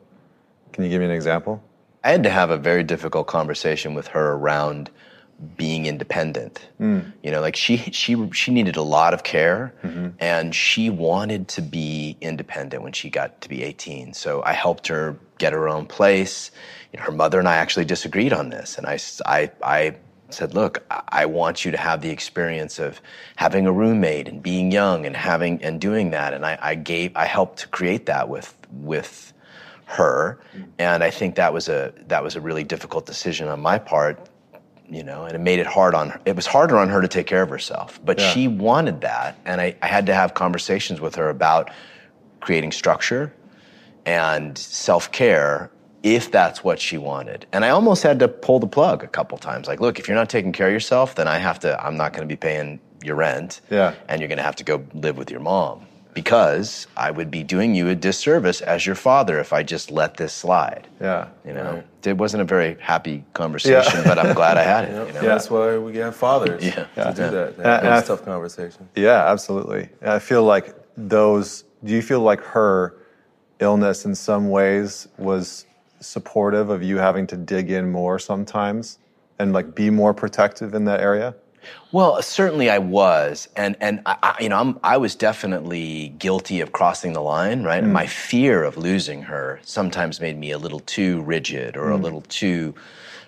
[0.72, 1.64] can you give me an example?
[2.04, 4.90] I had to have a very difficult conversation with her around
[5.58, 6.68] being independent.
[6.80, 7.12] Mm.
[7.24, 10.10] You know, like she she she needed a lot of care mm-hmm.
[10.20, 14.14] and she wanted to be independent when she got to be 18.
[14.14, 16.52] So I helped her get her own place.
[16.94, 19.96] You know, her mother and I actually disagreed on this and I I I
[20.34, 23.02] said, look, I want you to have the experience of
[23.36, 26.34] having a roommate and being young and having and doing that.
[26.34, 29.34] And I, I gave, I helped to create that with with
[29.86, 30.40] her.
[30.80, 34.30] And I think that was a that was a really difficult decision on my part
[34.92, 36.22] you know, and it made it hard on her.
[36.26, 38.32] It was harder on her to take care of herself, but Yeah.
[38.32, 41.72] she wanted that, and I, I had to have conversations with her about
[42.42, 43.34] creating structure
[44.06, 45.72] and self care
[46.04, 47.46] if that's what she wanted.
[47.54, 49.68] And I almost had to pull the plug a couple times.
[49.68, 51.80] Like, look, if you're not taking care of yourself, then I have to.
[51.84, 53.94] I'm not going to be paying your rent, Yeah.
[54.10, 57.44] and you're going to have to go live with your mom because I would be
[57.44, 60.88] doing you a disservice as your father if I just let this slide.
[61.00, 61.28] Yeah.
[61.46, 64.90] You know, it wasn't a very happy conversation, but I'm glad I had it.
[64.90, 65.06] You know?
[65.14, 65.22] Yeah.
[65.22, 66.74] That's why we have fathers Yeah.
[66.74, 67.12] to Yeah.
[67.12, 67.48] do that.
[67.58, 68.90] And- Have and tough conversation.
[68.96, 69.90] Yeah, absolutely.
[70.02, 72.96] I feel like those, do you feel like her
[73.60, 75.66] illness in some ways was
[76.00, 78.98] supportive of you having to dig in more sometimes
[79.40, 81.36] and like be more protective in that area?
[81.92, 86.72] Well, certainly I was, and and I, you know, I'm, I was definitely guilty of
[86.72, 87.84] crossing the line, right?
[87.84, 91.98] And my fear of losing her sometimes made me a little too rigid or a
[91.98, 92.04] mm.
[92.04, 92.74] little too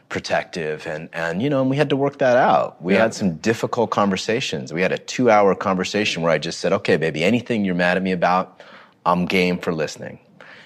[0.09, 2.81] protective, and and you know, and we had to work that out.
[2.81, 3.01] We Yeah.
[3.03, 4.73] had some difficult conversations.
[4.73, 8.03] We had a two-hour conversation where I just said, "Okay, baby, anything you're mad at
[8.03, 8.61] me about,
[9.05, 10.19] I'm game for listening."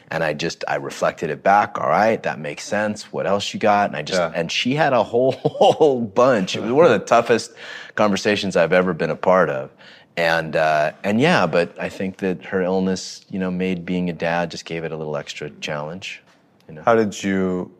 [0.10, 1.78] And I just I reflected it back.
[1.80, 3.12] All right, that makes sense.
[3.12, 3.89] What else you got?
[3.89, 4.32] And I just Yeah.
[4.34, 6.55] and she had a whole, whole bunch.
[6.55, 7.51] It was one of the toughest
[7.95, 9.70] conversations I've ever been a part of.
[10.16, 14.14] And uh, and yeah, but I think that her illness, you know, made being a
[14.14, 16.24] dad just gave it a little extra challenge.
[16.68, 16.84] You know.
[16.86, 17.72] How did you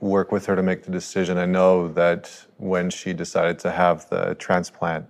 [0.00, 1.36] work with her to make the decision?
[1.38, 5.06] I know that when she decided to have the transplant,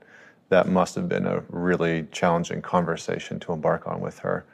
[0.48, 4.44] that must have been a really challenging conversation to embark on with her.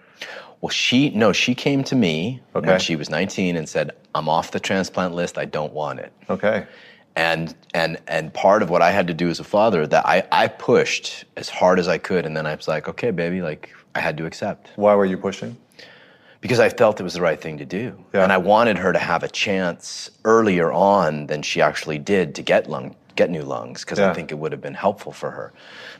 [0.60, 2.66] Well, she no, she came to me Okay.
[2.68, 5.36] when she was 19 and said, "I'm off the transplant list.
[5.38, 6.66] I don't want it." Okay.
[7.14, 10.24] and and and part of what I had to do as a father that I
[10.32, 13.70] I pushed as hard as I could, and then I was like, okay, baby, like
[13.94, 15.56] I had to accept Why were you pushing?
[16.42, 18.22] because I felt it was the right thing to do, Yeah.
[18.22, 22.42] and I wanted her to have a chance earlier on than she actually did to
[22.42, 24.10] get lung get new lungs because Yeah.
[24.10, 25.52] I think it would have been helpful for her.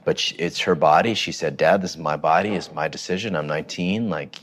[0.05, 1.15] But she, it's her body.
[1.15, 2.51] She said, "Dad, this is my body.
[2.51, 3.35] It's my decision.
[3.35, 4.11] I'm 19.
[4.11, 4.37] Like."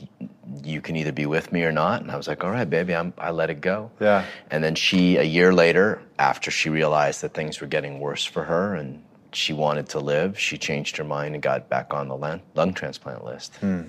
[0.62, 2.94] You can either be with me or not, and I was like, "All right, baby,
[2.94, 4.24] I'm, I let it go." Yeah.
[4.50, 8.44] And then she, a year later, after she realized that things were getting worse for
[8.44, 9.02] her and
[9.32, 12.74] she wanted to live, she changed her mind and got back on the lung, lung
[12.74, 13.56] transplant list.
[13.56, 13.82] Hmm.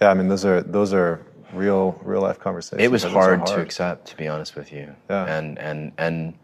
[0.00, 2.82] Yeah, I mean those are those are real real life conversations.
[2.82, 4.94] It was are hard, to accept, to be honest with you.
[5.08, 5.24] Yeah.
[5.24, 6.34] And and and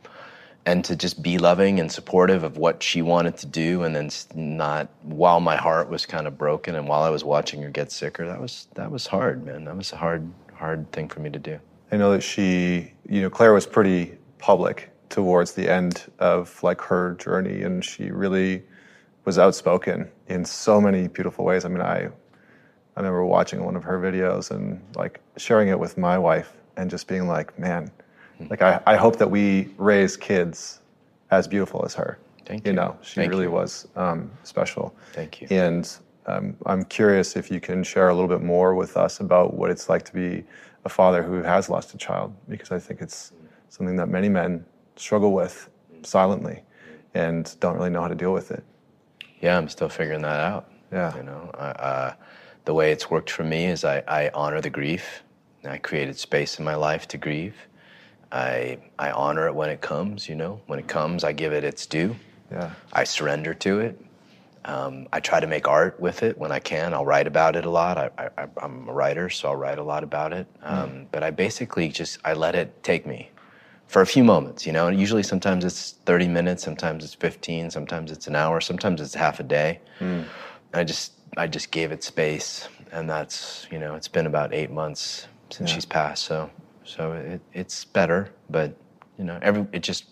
[0.65, 4.11] and to just be loving and supportive of what she wanted to do, and then
[4.35, 7.91] not while my heart was kind of broken, and while I was watching her get
[7.91, 8.27] sicker.
[8.27, 9.65] That was that was hard, man.
[9.65, 11.59] That was a hard hard thing for me to do.
[11.91, 16.81] I know that she, you know, Claire was pretty public towards the end of like
[16.81, 18.63] her journey, and she really
[19.25, 21.65] was outspoken in so many beautiful ways.
[21.65, 25.99] I mean, I, I remember watching one of her videos and like sharing it with
[25.99, 27.91] my wife, and just being like, man,
[28.51, 30.81] like I, I hope that we raise kids
[31.31, 32.19] as beautiful as her.
[32.45, 32.77] Thank You you.
[32.77, 33.51] know, she Thank really you.
[33.51, 34.95] was um, special.
[35.13, 35.49] Thank you.
[35.51, 35.91] And
[36.27, 39.71] um, I'm curious if you can share a little bit more with us about what
[39.71, 40.45] it's like to be
[40.85, 43.33] a father who has lost a child, because I think it's
[43.69, 44.65] something that many men
[44.97, 45.69] struggle with
[46.03, 46.63] silently
[47.15, 48.65] and don't really know how to deal with it.
[49.41, 50.71] Yeah, I'm still figuring that out.
[50.93, 51.17] Yeah.
[51.17, 52.15] You know, uh,
[52.65, 55.23] the way it's worked for me is I, I honor the grief.
[55.65, 57.55] I created space in my life to grieve.
[58.33, 60.29] I I honor it when it comes.
[60.29, 62.17] You know, when it comes, I give it its due.
[62.51, 62.71] Yeah.
[62.93, 64.05] I surrender to it.
[64.65, 66.95] Um, I try to make art with it when I can.
[66.95, 67.99] I'll write about it a lot.
[67.99, 70.47] I, I, I'm a writer, so I'll write a lot about it.
[70.63, 73.31] Um, But I basically just I let it take me
[73.89, 74.65] for a few moments.
[74.67, 78.61] You know, and usually sometimes it's 30 minutes, sometimes it's 15, sometimes it's an hour,
[78.61, 79.81] sometimes it's half a day.
[80.73, 84.55] And I just I just gave it space, and that's you know it's been about
[84.55, 86.25] eight months since she's passed.
[86.25, 86.51] So
[86.85, 88.77] so it, it's better, but
[89.19, 90.07] you know every it just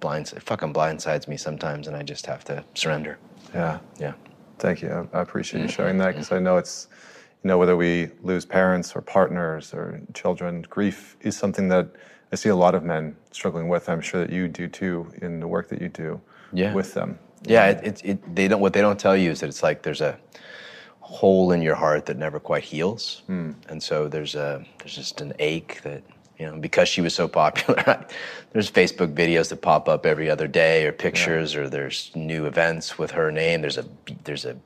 [0.00, 3.18] blinds it fucking blindsides me sometimes, and I just have to surrender.
[3.54, 3.78] Yeah.
[3.98, 4.14] Yeah.
[4.58, 5.08] Thank you.
[5.12, 5.76] I I appreciate you mm-hmm.
[5.76, 6.88] sharing that because I know it's,
[7.42, 11.88] you know, whether we lose parents or partners or children, grief is something that
[12.32, 13.88] I see a lot of men struggling with.
[13.88, 16.20] I'm sure that you do too in the work that you do
[16.52, 16.74] Yeah.
[16.74, 17.18] with them.
[17.44, 18.60] Yeah, it, it, it, they don't.
[18.60, 20.18] What they don't tell you is that it's like there's a
[21.00, 23.52] hole in your heart that never quite heals, hmm.
[23.68, 26.02] and so there's a there's just an ache that
[26.38, 28.04] you know because she was so popular.
[28.52, 32.98] there's Facebook videos that pop up every other day, or pictures, or there's new events
[32.98, 33.60] with her name.
[33.60, 33.84] There's a
[34.24, 34.56] there's a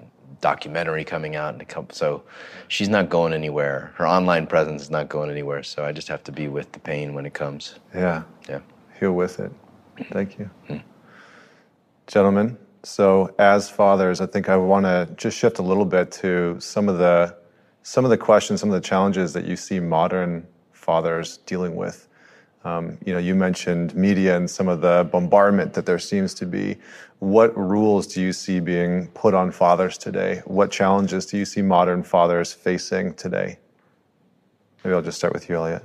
[0.40, 2.22] documentary coming out, and couple, so
[2.68, 3.92] she's not going anywhere.
[3.96, 5.62] Her online presence is not going anywhere.
[5.62, 7.74] So I just have to be with the pain when it comes.
[7.94, 8.22] Yeah.
[8.48, 8.60] Yeah.
[8.98, 9.52] Heal with it.
[10.10, 10.50] Thank you.
[10.66, 10.78] Hmm.
[12.06, 16.56] Gentlemen, so as fathers, I think I want to just shift a little bit to
[16.58, 17.36] some of the
[17.82, 20.46] some of the questions, some of the challenges that you see modern
[20.90, 22.08] fathers dealing with.
[22.64, 26.46] Um, you know, you mentioned media and some of the bombardment that there seems to
[26.46, 26.78] be.
[27.20, 30.42] What rules do you see being put on fathers today?
[30.46, 33.58] What challenges do you see modern fathers facing today?
[34.82, 35.84] Maybe I'll just start with you, Elliot.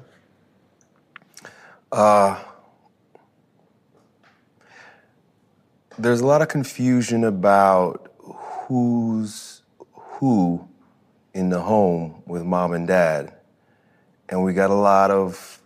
[1.92, 2.44] Uh,
[6.00, 8.12] there's a lot of confusion about
[8.68, 9.62] who's
[10.18, 10.68] who
[11.36, 13.35] in the home with mom and dad.
[14.30, 15.62] And we got a lot of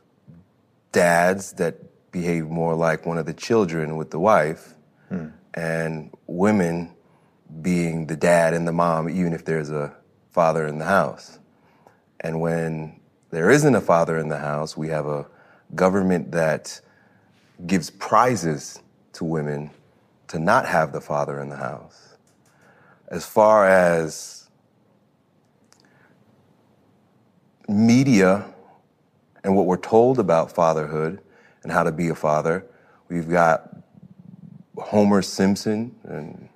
[0.91, 4.74] dads that behave more like one of the children with the wife,
[5.10, 5.28] hmm.
[5.53, 6.93] and women
[7.62, 9.93] being the dad and the mom, even if there's a
[10.32, 11.39] father in the house.
[12.20, 12.99] And when
[13.32, 15.26] there isn't a father in the house, we have a
[15.76, 16.82] government that
[17.66, 18.82] gives prizes
[19.14, 19.72] to women
[20.28, 22.16] to not have the father in the house.
[23.07, 24.39] As far as
[27.70, 28.45] media
[29.43, 31.22] and what we're told about fatherhood
[31.63, 32.65] and how to be a father,
[33.07, 33.76] we've got
[34.78, 36.49] Homer Simpson and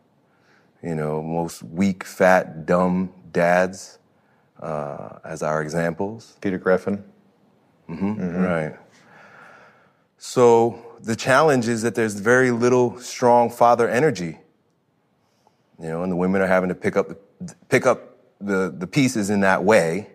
[0.82, 4.00] you know most weak, fat, dumb dads
[4.62, 6.38] uh, as our examples.
[6.42, 7.04] Peter Griffin.
[7.90, 8.14] Mm-hmm.
[8.14, 8.44] Mm-hmm.
[8.44, 8.78] Right.
[10.18, 14.40] So the challenge is that there's very little strong father energy.
[15.82, 18.88] You know, and the women are having to pick up the, pick up the, the
[18.88, 20.13] pieces in that way.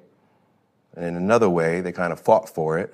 [0.98, 2.92] And in another way, they kind of fought for it.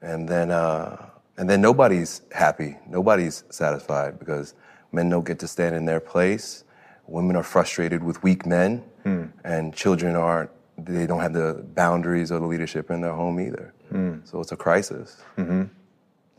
[0.00, 2.78] And then, uh, and then nobody's happy.
[2.88, 4.54] Nobody's satisfied because
[4.90, 6.64] men don't get to stand in their place.
[7.06, 9.24] Women are frustrated with weak men, hmm.
[9.44, 10.50] and children aren't.
[10.78, 13.74] They don't have the boundaries or the leadership in their home either.
[13.90, 14.20] Hmm.
[14.24, 15.22] So it's a crisis.
[15.36, 15.64] Mm-hmm.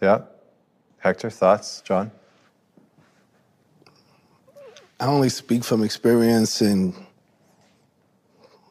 [0.01, 0.21] Yeah.
[0.97, 1.81] Hector, thoughts?
[1.81, 2.11] John?
[4.99, 6.95] I only speak from experience in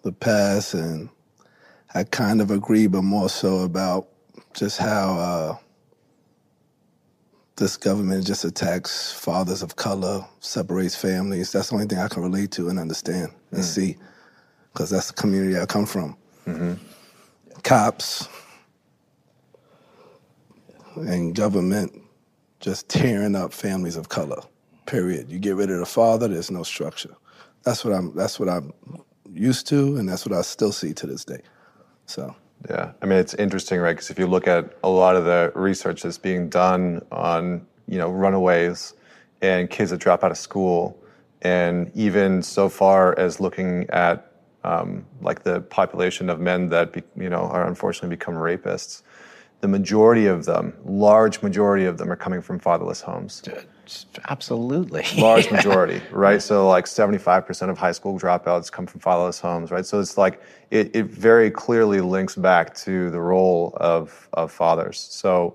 [0.03, 1.09] the past, and
[1.95, 4.09] I kind of agree, but more so about
[4.55, 5.57] just how uh,
[7.57, 11.53] this government just attacks fathers of color, separates families.
[11.53, 13.65] That's the only thing I can relate to and understand and mm.
[13.65, 13.97] see,
[14.73, 16.17] because that's the community I come from.
[16.47, 16.75] Mm-hmm.
[17.63, 18.29] Cops,
[20.97, 21.93] and government
[22.61, 24.41] just tearing up families of color.
[24.87, 25.31] Period.
[25.31, 27.15] You get rid of the father, there's no structure.
[27.65, 28.15] That's what I'm.
[28.15, 28.73] That's what I'm
[29.31, 31.41] used to, and that's what I still see to this day.
[32.09, 32.35] So.
[32.69, 33.93] Yeah, I mean it's interesting, right?
[33.93, 37.99] Because if you look at a lot of the research that's being done on you
[37.99, 38.95] know runaways
[39.41, 40.99] and kids that drop out of school,
[41.43, 44.33] and even so far as looking at
[44.65, 49.03] um, like the population of men that be, you know are unfortunately become rapists,
[49.61, 53.43] the majority of them, large majority of them, are coming from fatherless homes.
[54.29, 55.05] Absolutely.
[55.19, 56.43] Large majority, right?
[56.43, 59.87] So, like 75% of high school dropouts come from fatherless homes, right?
[59.87, 64.99] So, it's like it, it very clearly links back to the role of, of fathers.
[64.99, 65.55] So,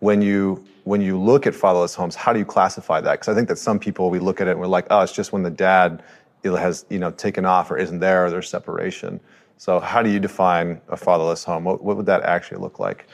[0.00, 3.12] when you when you look at fatherless homes, how do you classify that?
[3.12, 5.12] Because I think that some people we look at it and we're like, oh, it's
[5.12, 6.02] just when the dad
[6.44, 9.20] has you know taken off or isn't there or there's separation.
[9.58, 11.64] So, how do you define a fatherless home?
[11.64, 13.06] What, what would that actually look like?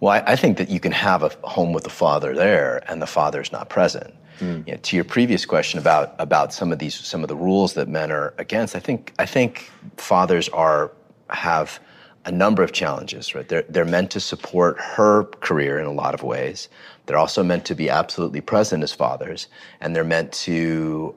[0.00, 3.00] Well, I, I, think that you can have a home with the father there and
[3.00, 4.12] the father's not present.
[4.40, 4.66] Mm.
[4.66, 7.74] You know, to your previous question about about some of these some of the rules
[7.74, 10.92] that men are against, I think I think fathers are
[11.30, 11.80] have
[12.26, 13.34] a number of challenges.
[13.34, 16.68] Right, they're they're meant to support her career in a lot of ways.
[17.06, 19.48] They're also meant to be absolutely present as fathers,
[19.80, 21.14] and they're meant to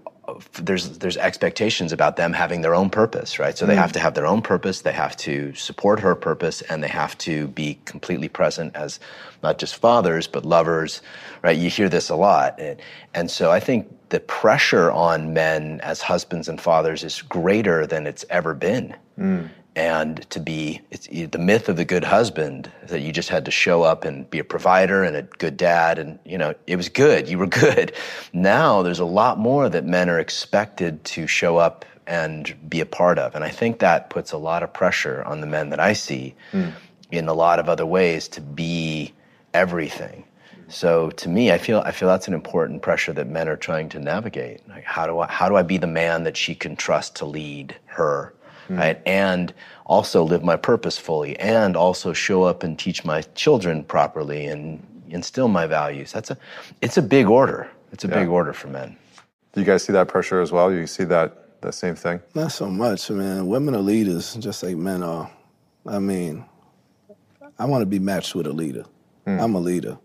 [0.53, 3.57] there's there's expectations about them having their own purpose, right?
[3.57, 3.79] So they mm.
[3.79, 4.81] have to have their own purpose.
[4.81, 8.99] They have to support her purpose, and they have to be completely present as
[9.43, 11.01] not just fathers but lovers,
[11.43, 11.57] right?
[11.57, 12.81] You hear this a lot, and,
[13.13, 18.07] and so I think the pressure on men as husbands and fathers is greater than
[18.07, 18.95] it's ever been.
[19.17, 23.45] Mm and to be it's the myth of the good husband that you just had
[23.45, 26.75] to show up and be a provider and a good dad and you know it
[26.75, 27.29] was good.
[27.29, 27.93] You were good.
[28.33, 32.85] Now there's a lot more that men are expected to show up and be a
[32.85, 33.35] part of.
[33.35, 36.35] And i think that puts a lot of pressure on the men that i see
[36.51, 36.73] mm.
[37.11, 39.13] in a lot of other ways to be
[39.53, 40.25] everything.
[40.67, 43.89] So to me i feel i feel that's an important pressure that men are trying
[43.89, 44.67] to navigate.
[44.67, 47.25] Like how do i how do i be the man that she can trust to
[47.25, 48.33] lead her
[48.69, 48.77] mm-hmm.
[48.77, 49.01] right?
[49.05, 49.53] And
[49.85, 54.85] also live my purpose fully, and also show up and teach my children properly and
[55.09, 56.11] instill my values.
[56.11, 56.37] That's a,
[56.81, 57.69] it's a big order.
[57.91, 58.19] It's a yeah.
[58.19, 58.95] big order for men.
[59.53, 60.71] Do you guys see that pressure as well?
[60.71, 62.21] You see that the same thing?
[62.35, 63.47] Not so much, man.
[63.47, 65.29] Women are leaders, just like men are.
[65.85, 66.45] I mean,
[67.57, 68.85] I want to be matched with a leader.
[69.25, 69.41] Mm.
[69.41, 69.97] I'm a leader.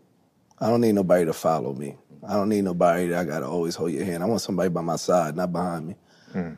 [0.58, 1.96] I don't need nobody to follow me.
[2.26, 4.22] I don't need nobody that I gotta always hold your hand.
[4.22, 5.96] I want somebody by my side, not behind me.
[6.32, 6.56] Mm.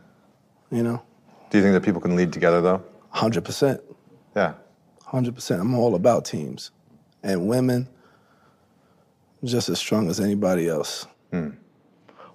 [0.71, 1.03] You know?
[1.51, 2.83] Do you think that people can lead together though?
[3.15, 3.81] 100%.
[4.35, 4.55] Yeah.
[5.07, 5.61] 100%.
[5.61, 6.71] I'm all about teams.
[7.23, 7.89] and women
[9.43, 11.07] just as strong as anybody else.
[11.33, 11.51] Hmm.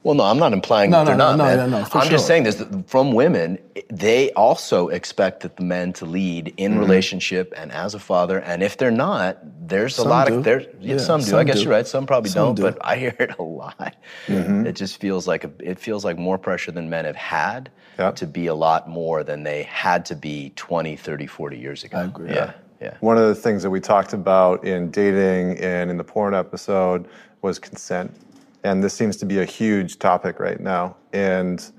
[0.03, 1.37] Well, no, I'm not implying No, that they're no, not.
[1.37, 1.69] no, man.
[1.69, 3.59] no, no, for I'm just saying this from women.
[3.91, 6.79] They also expect that the men to lead in Mm-hmm.
[6.79, 8.39] relationship and as a father.
[8.39, 9.37] And if they're not,
[9.67, 10.37] there's a lot do.
[10.39, 11.37] of there's yeah, Yeah, some do.
[11.37, 11.63] I guess do.
[11.63, 11.85] you're right.
[11.85, 12.61] Some probably Some don't, do.
[12.63, 13.95] but I hear it a lot.
[14.27, 18.09] It just feels like a, it feels like more pressure than men have had Yeah.
[18.11, 21.97] to be a lot more than they had to be 20, 30, 40 years ago.
[21.99, 22.33] I agree.
[22.33, 22.95] Yeah, yeah.
[23.01, 27.07] One of the things that we talked about in dating and in the porn episode
[27.43, 28.11] was consent.
[28.63, 30.95] And this seems to be a huge topic right now.
[31.13, 31.71] And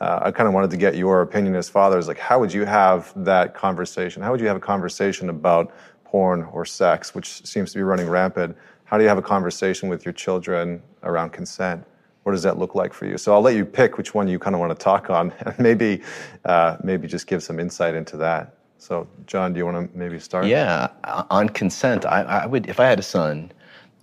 [0.00, 2.08] uh, I kind of wanted to get your opinion as fathers.
[2.08, 4.22] Like, how would you have that conversation?
[4.22, 5.72] How would you have a conversation about
[6.04, 8.56] porn or sex, which seems to be running rampant?
[8.84, 11.84] How do you have a conversation with your children around consent?
[12.22, 13.18] What does that look like for you?
[13.18, 15.58] So I'll let you pick which one you kind of want to talk on, and
[15.58, 16.02] maybe,
[16.44, 18.56] uh, maybe just give some insight into that.
[18.78, 20.46] So, John, do you want to maybe start?
[20.46, 23.52] Yeah, on consent, I, I would if I had a son,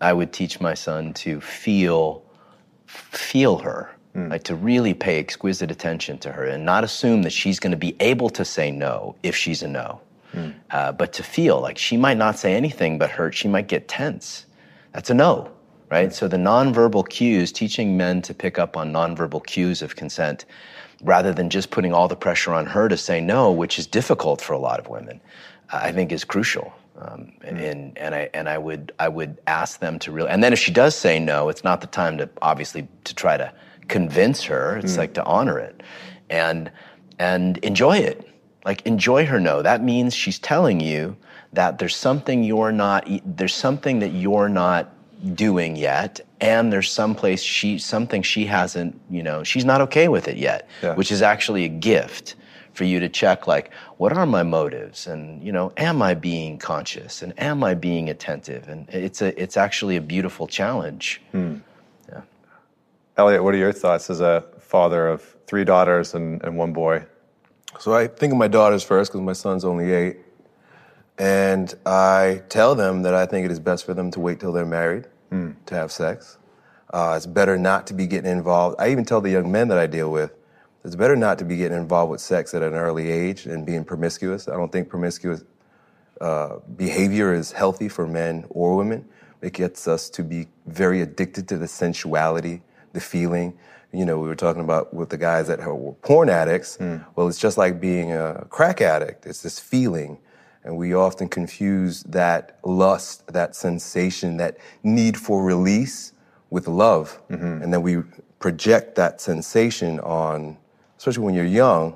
[0.02, 2.24] I would teach my son to feel
[2.98, 4.30] feel her, hmm.
[4.30, 7.78] like to really pay exquisite attention to her, and not assume that she's going to
[7.78, 10.50] be able to say no if she's a no, hmm.
[10.72, 13.88] uh, but to feel like she might not say anything, but her she might get
[13.88, 14.46] tense.
[14.94, 15.52] That's a no,
[15.90, 16.10] right?
[16.10, 16.14] Hmm.
[16.14, 20.46] So the nonverbal cues, teaching men to pick up on nonverbal cues of consent,
[21.04, 24.42] rather than just putting all the pressure on her to say no, which is difficult
[24.42, 25.22] for a lot of women,
[25.72, 26.74] I think is crucial.
[27.00, 30.52] Um, and and I and I would I would ask them to really and then
[30.54, 33.54] if she does say no, it's not the time to obviously to try to
[33.88, 34.78] convince her.
[34.78, 35.82] It's like to honor it,
[36.30, 36.72] and
[37.20, 38.28] and enjoy it.
[38.66, 39.62] Like enjoy her no.
[39.62, 41.16] That means she's telling you
[41.54, 44.92] that there's something you're not there's something that you're not
[45.34, 50.08] doing yet and there's some place she something she hasn't you know she's not okay
[50.10, 50.94] with it yet Yeah.
[50.94, 52.36] which is actually a gift
[52.78, 56.58] for you to check like what are my motives and you know am i being
[56.60, 61.06] conscious and am i being attentive and it's a it's actually a beautiful challenge
[62.12, 62.22] Yeah.
[63.18, 67.04] Elliot, what are your thoughts as a father of three daughters and, and one boy?
[67.80, 70.18] So I think of my daughters first because my son's only eight.
[71.18, 74.52] And I tell them that I think it is best for them to wait till
[74.52, 75.06] they're married
[75.66, 76.38] to have sex.
[76.94, 78.76] Uh, it's better not to be getting involved.
[78.80, 80.32] I even tell the young men that I deal with,
[80.84, 83.84] it's better not to be getting involved with sex at an early age and being
[83.84, 84.48] promiscuous.
[84.48, 85.44] I don't think promiscuous
[86.22, 89.08] uh, behavior is healthy for men or women.
[89.42, 92.62] It gets us to be very addicted to the sensuality,
[92.94, 93.58] the feeling.
[93.92, 96.78] You know, we were talking about with the guys that were porn addicts.
[97.16, 99.26] Well, it's just like being a crack addict.
[99.26, 100.20] It's this feeling.
[100.64, 106.14] And we often confuse that lust, that sensation, that need for release
[106.50, 107.22] with love.
[107.62, 108.04] And then we
[108.40, 110.58] project that sensation on,
[110.98, 111.94] especially when you're young,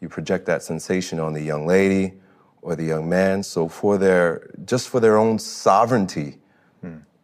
[0.00, 2.14] you project that sensation on the young lady
[2.62, 3.42] or the young man.
[3.42, 6.38] So for their just for their own sovereignty,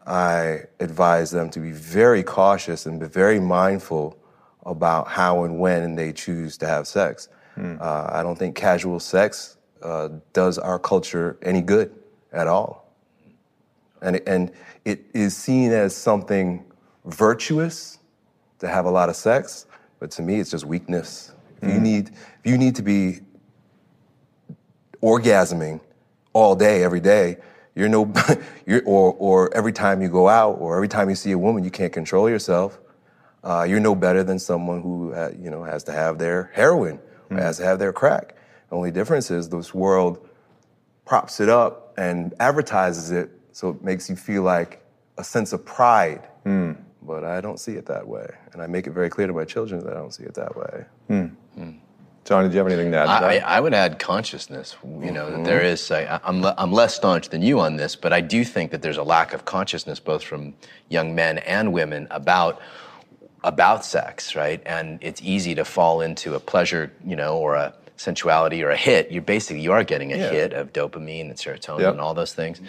[0.06, 4.16] I advise them to be very cautious and be very mindful
[4.64, 7.28] about how and when they choose to have sex.
[7.80, 11.92] Uh, I don't think casual sex uh, does our culture any good
[12.32, 12.90] at all,
[14.00, 14.50] and and
[14.84, 16.64] it is seen as something
[17.04, 17.98] virtuous
[18.60, 19.66] to have a lot of sex,
[20.02, 21.32] but to me, it's just weakness.
[21.58, 23.20] If you need, if you need to be
[25.00, 25.80] orgasming
[26.32, 27.36] all day, every day,
[27.76, 28.12] you're no,
[28.66, 31.62] you're, or, or every time you go out, or every time you see a woman,
[31.62, 32.80] you can't control yourself.
[33.44, 36.98] Uh, you're no better than someone who, uh, you know, has to have their heroin
[37.30, 38.34] or has to have their crack.
[38.70, 40.28] The only difference is this world
[41.04, 44.84] props it up and advertises it, so it makes you feel like
[45.16, 46.26] a sense of pride.
[47.04, 49.44] But I don't see it that way, and I make it very clear to my
[49.44, 50.84] children that I don't see it that way.
[51.08, 51.26] Hmm.
[51.56, 51.70] Hmm.
[52.24, 53.48] John, did you have anything to add to I, that?
[53.48, 54.76] I would add consciousness.
[54.84, 55.66] You know, that there mm-hmm.
[55.66, 55.90] is.
[55.90, 58.96] I, I'm I'm less staunch than you on this, but I do think that there's
[58.98, 60.54] a lack of consciousness both from
[60.88, 62.60] young men and women about
[63.42, 64.62] about sex, right?
[64.64, 68.76] And it's easy to fall into a pleasure, you know, or a sensuality or a
[68.76, 69.10] hit.
[69.10, 70.30] You're basically you are getting a Yeah.
[70.30, 71.92] hit of dopamine and serotonin Yep.
[71.92, 72.60] and all those things.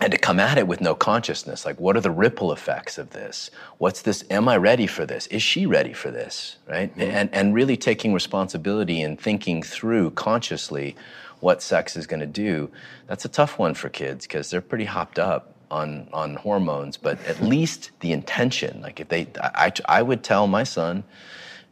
[0.00, 3.10] And to come at it with no consciousness, like what are the ripple effects of
[3.10, 3.50] this?
[3.78, 4.24] What's this?
[4.30, 5.26] Am I ready for this?
[5.28, 6.56] Is she ready for this?
[6.68, 6.90] Right?
[6.92, 7.10] Mm-hmm.
[7.10, 10.94] And and really taking responsibility and thinking through consciously
[11.40, 12.70] what sex is going to do.
[13.06, 16.96] That's a tough one for kids because they're pretty hopped up on on hormones.
[16.96, 21.02] But at least the intention, like if they, I, I I would tell my son,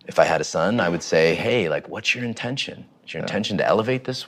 [0.06, 2.86] if I had a son, I would say, hey, like, what's your intention?
[3.04, 4.26] Is your intention to elevate this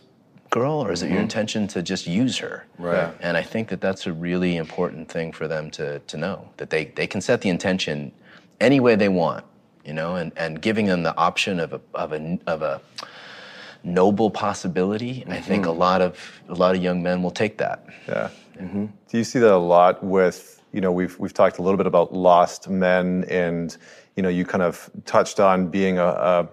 [0.51, 1.25] girl, or is it your mm-hmm.
[1.25, 2.67] intention to just use her?
[2.79, 3.13] Right.
[3.21, 6.71] And I think that that's a really important thing for them to, to know that
[6.71, 8.13] they, they can set the intention
[8.61, 9.45] any way they want,
[9.85, 12.81] you know, and, and giving them the option of a, of a, of a
[13.85, 15.25] noble possibility.
[15.27, 15.45] I mm-hmm.
[15.45, 17.87] think a lot of a lot of young men will take that.
[18.09, 18.31] Yeah.
[18.59, 18.87] Mm-hmm.
[19.09, 21.87] Do you see that a lot with, you know, we've, we've talked a little bit
[21.87, 23.77] about lost men and,
[24.17, 26.49] you know, you kind of touched on being a, a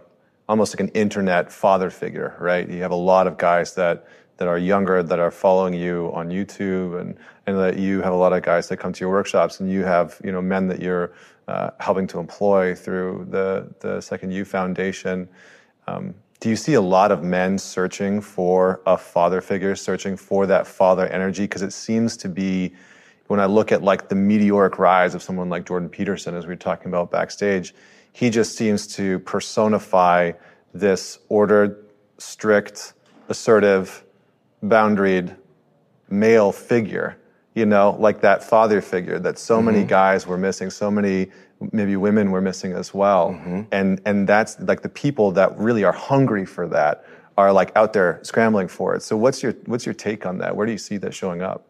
[0.48, 2.70] almost like an internet father figure, right?
[2.70, 6.30] You have a lot of guys that, that are younger that are following you on
[6.30, 7.18] YouTube and,
[7.48, 9.84] and that you have a lot of guys that come to your workshops and you
[9.84, 11.14] have, you know, men that you're
[11.48, 15.28] uh, helping to employ through the, the Second U Foundation.
[15.88, 20.46] Um, do you see a lot of men searching for a father figure, searching for
[20.46, 21.44] that father energy?
[21.44, 22.74] Because it seems to be,
[23.28, 26.50] when I look at like the meteoric rise of someone like Jordan Peterson, as we
[26.50, 27.74] were talking about backstage,
[28.16, 30.32] he just seems to personify
[30.74, 31.86] this ordered,
[32.18, 32.94] strict,
[33.30, 34.04] assertive,
[34.64, 35.36] boundaried
[36.10, 37.18] male figure
[37.56, 39.66] you know, like that father figure that so mm-hmm.
[39.68, 41.28] many guys were missing, so many
[41.72, 43.32] maybe women were missing as well.
[43.32, 43.62] Mm-hmm.
[43.72, 47.06] And and that's like the people that really are hungry for that
[47.38, 49.02] are like out there scrambling for it.
[49.02, 50.56] So what's your what's your take on that?
[50.56, 51.66] Where do you see that showing up?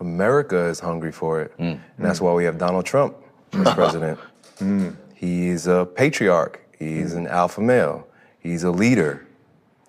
[0.00, 1.56] America is hungry for it.
[1.58, 1.80] Mm.
[1.96, 3.16] And that's why we have Donald Trump
[3.52, 4.18] as president.
[4.58, 4.96] Mm.
[5.18, 6.60] He's a patriarch.
[6.78, 7.18] He's mm.
[7.18, 8.06] an alpha male.
[8.38, 9.26] He's a leader.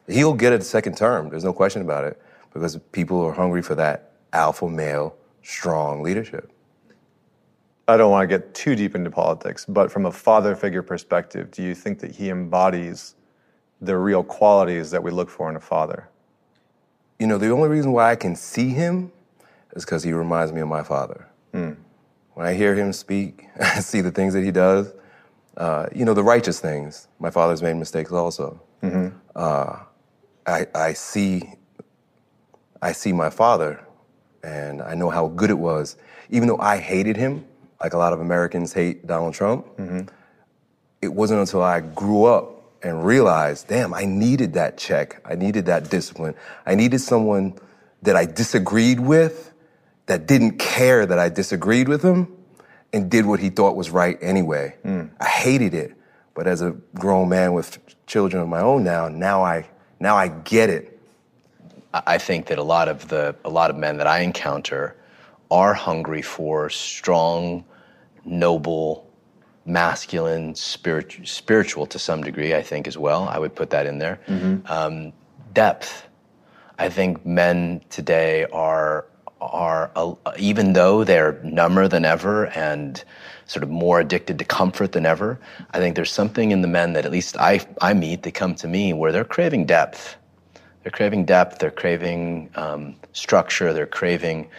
[0.08, 1.30] He'll get a second term.
[1.30, 2.20] There's no question about it
[2.52, 6.52] because people are hungry for that alpha male strong leadership.
[7.88, 11.52] I don't want to get too deep into politics, but from a father figure perspective,
[11.52, 13.14] do you think that he embodies
[13.82, 16.10] the real qualities that we look for in a father?
[17.20, 19.12] You know, the only reason why I can see him
[19.76, 21.28] is because he reminds me of my father.
[21.54, 21.78] Mm.
[22.34, 24.92] When I hear him speak, I see the things that he does.
[25.60, 27.08] Uh, you know, the righteous things.
[27.20, 28.62] My father's made mistakes also.
[28.82, 29.16] Mm-hmm.
[29.36, 29.80] Uh,
[30.48, 31.54] I, I see,
[32.82, 33.86] I see my father
[34.42, 35.98] and I know how good it was.
[36.30, 37.46] Even though I hated him,
[37.82, 40.08] like a lot of Americans hate Donald Trump, mm-hmm.
[41.02, 45.22] it wasn't until I grew up and realized, damn, I needed that check.
[45.26, 46.36] I needed that discipline.
[46.66, 47.60] I needed someone
[48.02, 49.54] that I disagreed with,
[50.06, 52.34] that didn't care that I disagreed with him,
[52.94, 54.76] and did what he thought was right anyway.
[54.84, 55.12] Mm.
[55.20, 55.96] I hated it.
[56.34, 59.68] But as a grown man with children of my own now, now I
[60.00, 61.00] now I get it.
[61.94, 64.96] I think that a lot of the a lot of men that I encounter
[65.52, 67.66] are hungry for strong,
[68.24, 69.12] noble,
[69.66, 72.54] masculine, spiritual, spiritual to some degree.
[72.54, 73.28] I think as well.
[73.28, 74.20] I would put that in there.
[74.28, 74.72] Mm-hmm.
[74.72, 75.14] Um,
[75.54, 76.08] depth.
[76.78, 79.06] I think men today are
[79.42, 83.04] are uh, even though they're number than ever and
[83.46, 85.40] sort of more addicted to comfort than ever.
[85.72, 88.56] I think there's something in the men that at least I I meet they come
[88.56, 90.18] to me where they're craving depth
[90.84, 91.60] they're craving depth.
[91.60, 93.74] They're craving um, structure.
[93.74, 94.50] They're craving,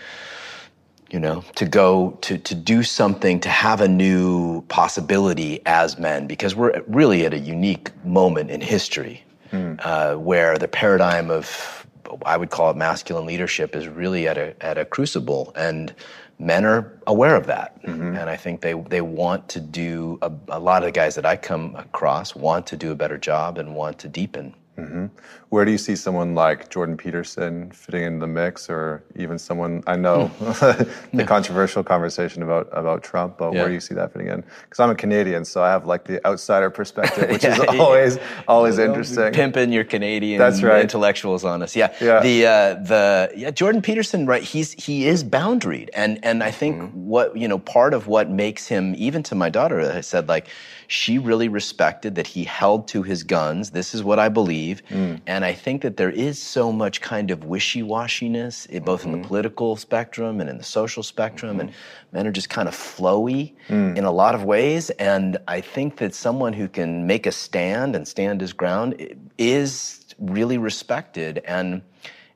[1.11, 6.27] you know, to go to to do something, to have a new possibility as men,
[6.27, 9.81] because we're really at a unique moment in history mm.
[9.83, 11.80] uh, where the paradigm of
[12.25, 15.95] I would call it masculine leadership is really at a at a crucible, and
[16.39, 18.17] men are aware of that, mm-hmm.
[18.17, 21.27] and I think they they want to do a, a lot of the guys that
[21.27, 25.07] I come across want to do a better job and want to deepen Mm-hmm.
[25.51, 29.83] Where do you see someone like Jordan Peterson fitting in the mix, or even someone
[29.85, 31.17] I know hmm.
[31.17, 33.39] the controversial conversation about about Trump?
[33.39, 33.61] But yeah.
[33.61, 34.45] where do you see that fitting in?
[34.63, 38.17] Because I'm a Canadian, so I have like the outsider perspective, which yeah, is always
[38.17, 38.23] yeah.
[38.47, 39.33] always interesting.
[39.33, 40.83] Pimping your Canadian That's right.
[40.83, 41.93] intellectuals on us, yeah.
[42.01, 42.21] Yeah.
[42.21, 44.45] The uh, the yeah Jordan Peterson, right?
[44.45, 47.07] He's he is boundaried, and and I think mm-hmm.
[47.07, 50.47] what you know part of what makes him even to my daughter, I said like
[50.91, 53.71] she really respected that he held to his guns.
[53.71, 54.83] This is what I believe.
[54.89, 55.21] Mm.
[55.25, 59.09] And I think that there is so much kind of wishy washiness, eh, both mm-hmm.
[59.09, 59.29] in the mm-hmm.
[59.29, 61.59] political spectrum and in the social spectrum.
[61.59, 61.69] Mm-hmm.
[61.69, 61.73] And
[62.13, 63.97] men are just kind of flowy mm.
[63.97, 64.91] in a lot of ways.
[64.91, 70.05] And I think that someone who can make a stand and stand his ground is
[70.19, 71.43] really respected.
[71.45, 71.83] And,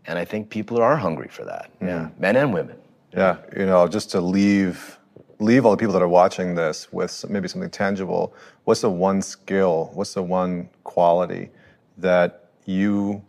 [0.06, 1.70] and I think people are hungry for that.
[1.80, 1.86] Mm.
[1.86, 2.76] Yeah, men and women.
[3.12, 4.98] Yeah, you know, just to leave
[5.40, 8.34] leave all the people that are watching this with maybe something tangible.
[8.64, 9.90] What's the one skill?
[9.94, 11.50] What's the one quality
[11.98, 13.22] that you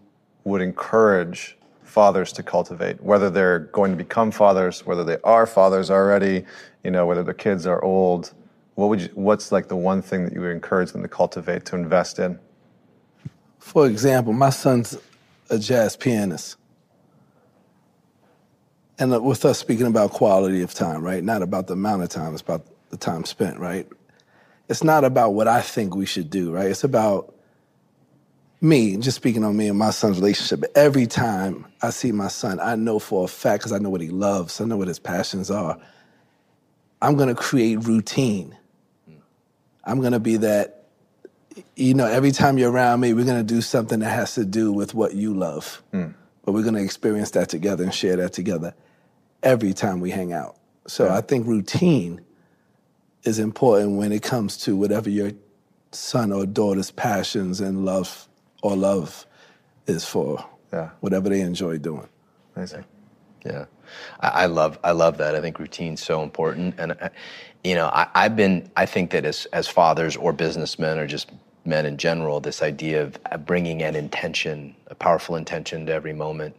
[0.43, 5.89] would encourage fathers to cultivate, whether they're going to become fathers, whether they are fathers
[5.89, 6.45] already,
[6.83, 8.33] you know, whether their kids are old?
[8.75, 11.65] What would you, what's like the one thing that you would encourage them to cultivate,
[11.65, 12.38] to invest in?
[13.59, 14.97] For example, my son's
[15.49, 16.57] a jazz pianist
[18.97, 21.23] and uh, with us speaking about quality of time, right?
[21.23, 23.88] Not about the amount of time, it's about the time spent, right?
[24.69, 26.67] It's not about what I think we should do, right?
[26.67, 27.34] It's about
[28.61, 30.63] me, just speaking on me and my son's relationship.
[30.75, 34.01] Every time I see my son, I know for a fact, because I know what
[34.01, 35.77] he loves, I know what his passions are.
[37.01, 38.57] I'm gonna create routine.
[39.83, 40.85] I'm gonna be that,
[41.75, 44.71] you know, every time you're around me, we're gonna do something that has to do
[44.71, 45.83] with what you love.
[45.93, 46.13] Mm.
[46.43, 48.73] But we're gonna experience that together and share that together
[49.43, 50.57] every time we hang out.
[50.87, 52.21] So I think routine
[53.23, 55.31] is important when it comes to whatever your
[55.91, 58.27] son or daughter's passions and love
[58.66, 59.28] or love
[59.88, 60.45] is for.
[60.74, 60.91] Yeah.
[61.01, 62.09] Whatever they enjoy doing.
[62.55, 62.86] Amazing.
[63.45, 63.66] Yeah,
[64.22, 65.36] I, I love I love that.
[65.36, 67.09] I think routine's so important, and uh,
[67.63, 71.32] you know, I, I've been I think that as as fathers or businessmen or just
[71.66, 76.13] men in general, this idea of uh, bringing an intention, a powerful intention to every
[76.13, 76.55] moment,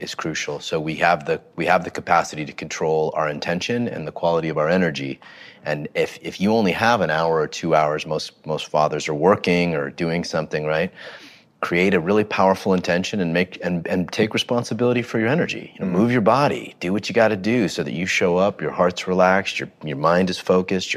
[0.00, 0.60] is crucial.
[0.60, 4.48] So we have the we have the capacity to control our intention and the quality
[4.50, 5.20] of our energy.
[5.64, 9.14] And if if you only have an hour or two hours, most most fathers are
[9.14, 10.92] working or doing something, right?
[11.64, 15.72] Create a really powerful intention and make and, and take responsibility for your energy.
[15.78, 18.36] You know, Move your body, do what you got to do so that you show
[18.36, 18.60] up.
[18.60, 20.94] Your heart's relaxed, your your mind is focused.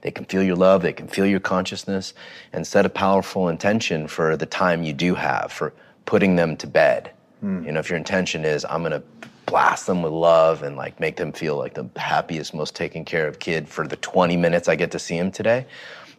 [0.00, 2.14] they can feel your love, they can feel your consciousness,
[2.52, 5.72] and set a powerful intention for the time you do have for
[6.04, 7.12] putting them to bed.
[7.38, 7.64] Hmm.
[7.64, 9.04] You know, if your intention is I'm gonna
[9.46, 13.28] blast them with love and like make them feel like the happiest, most taken care
[13.28, 15.64] of kid for the 20 minutes I get to see them today,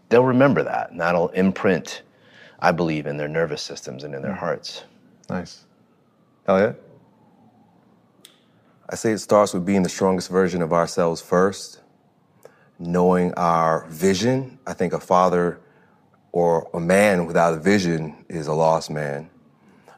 [0.07, 2.03] they'll remember that and that'll imprint
[2.61, 4.83] I believe, in their nervous systems and in their hearts.
[5.29, 5.63] Nice.
[6.47, 6.81] Elliot?
[8.89, 11.79] I say it starts with being the strongest version of ourselves first,
[12.79, 14.57] knowing our vision.
[14.65, 15.61] I think a father
[16.31, 19.29] or a man without a vision is a lost man.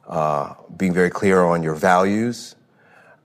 [0.07, 2.55] Uh, being very clear on your values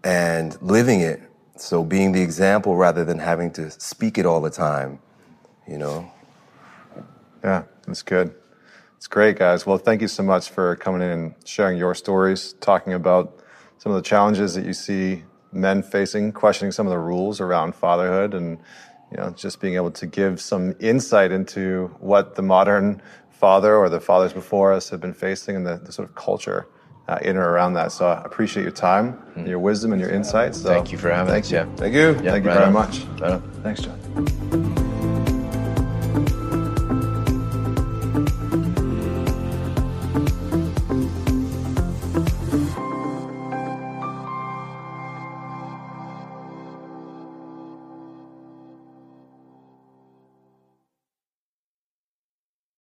[0.04, 1.20] and living it.
[1.56, 5.00] So being the example rather than having to speak it all the time,
[5.66, 6.10] you know.
[7.42, 8.34] Yeah, that's good.
[8.96, 9.66] It's great, guys.
[9.66, 13.40] Well, thank you so much for coming in and sharing your stories, talking about
[13.78, 15.22] some of the challenges that you see
[15.52, 18.58] men facing, questioning some of the rules around fatherhood, and
[19.10, 23.88] you know, just being able to give some insight into what the modern father or
[23.88, 26.66] the fathers before us have been facing and the, the sort of culture
[27.08, 27.92] uh, in or around that.
[27.92, 29.46] So I appreciate your time, mm.
[29.46, 30.62] your wisdom, and your insights.
[30.62, 31.40] So thank you for having me.
[31.40, 31.50] thank us.
[31.52, 31.58] You.
[31.58, 31.76] Yeah.
[31.76, 32.24] Thank you.
[32.24, 32.72] Yeah, thank you right very on.
[32.72, 33.00] much.
[33.20, 34.65] Right Thanks, John.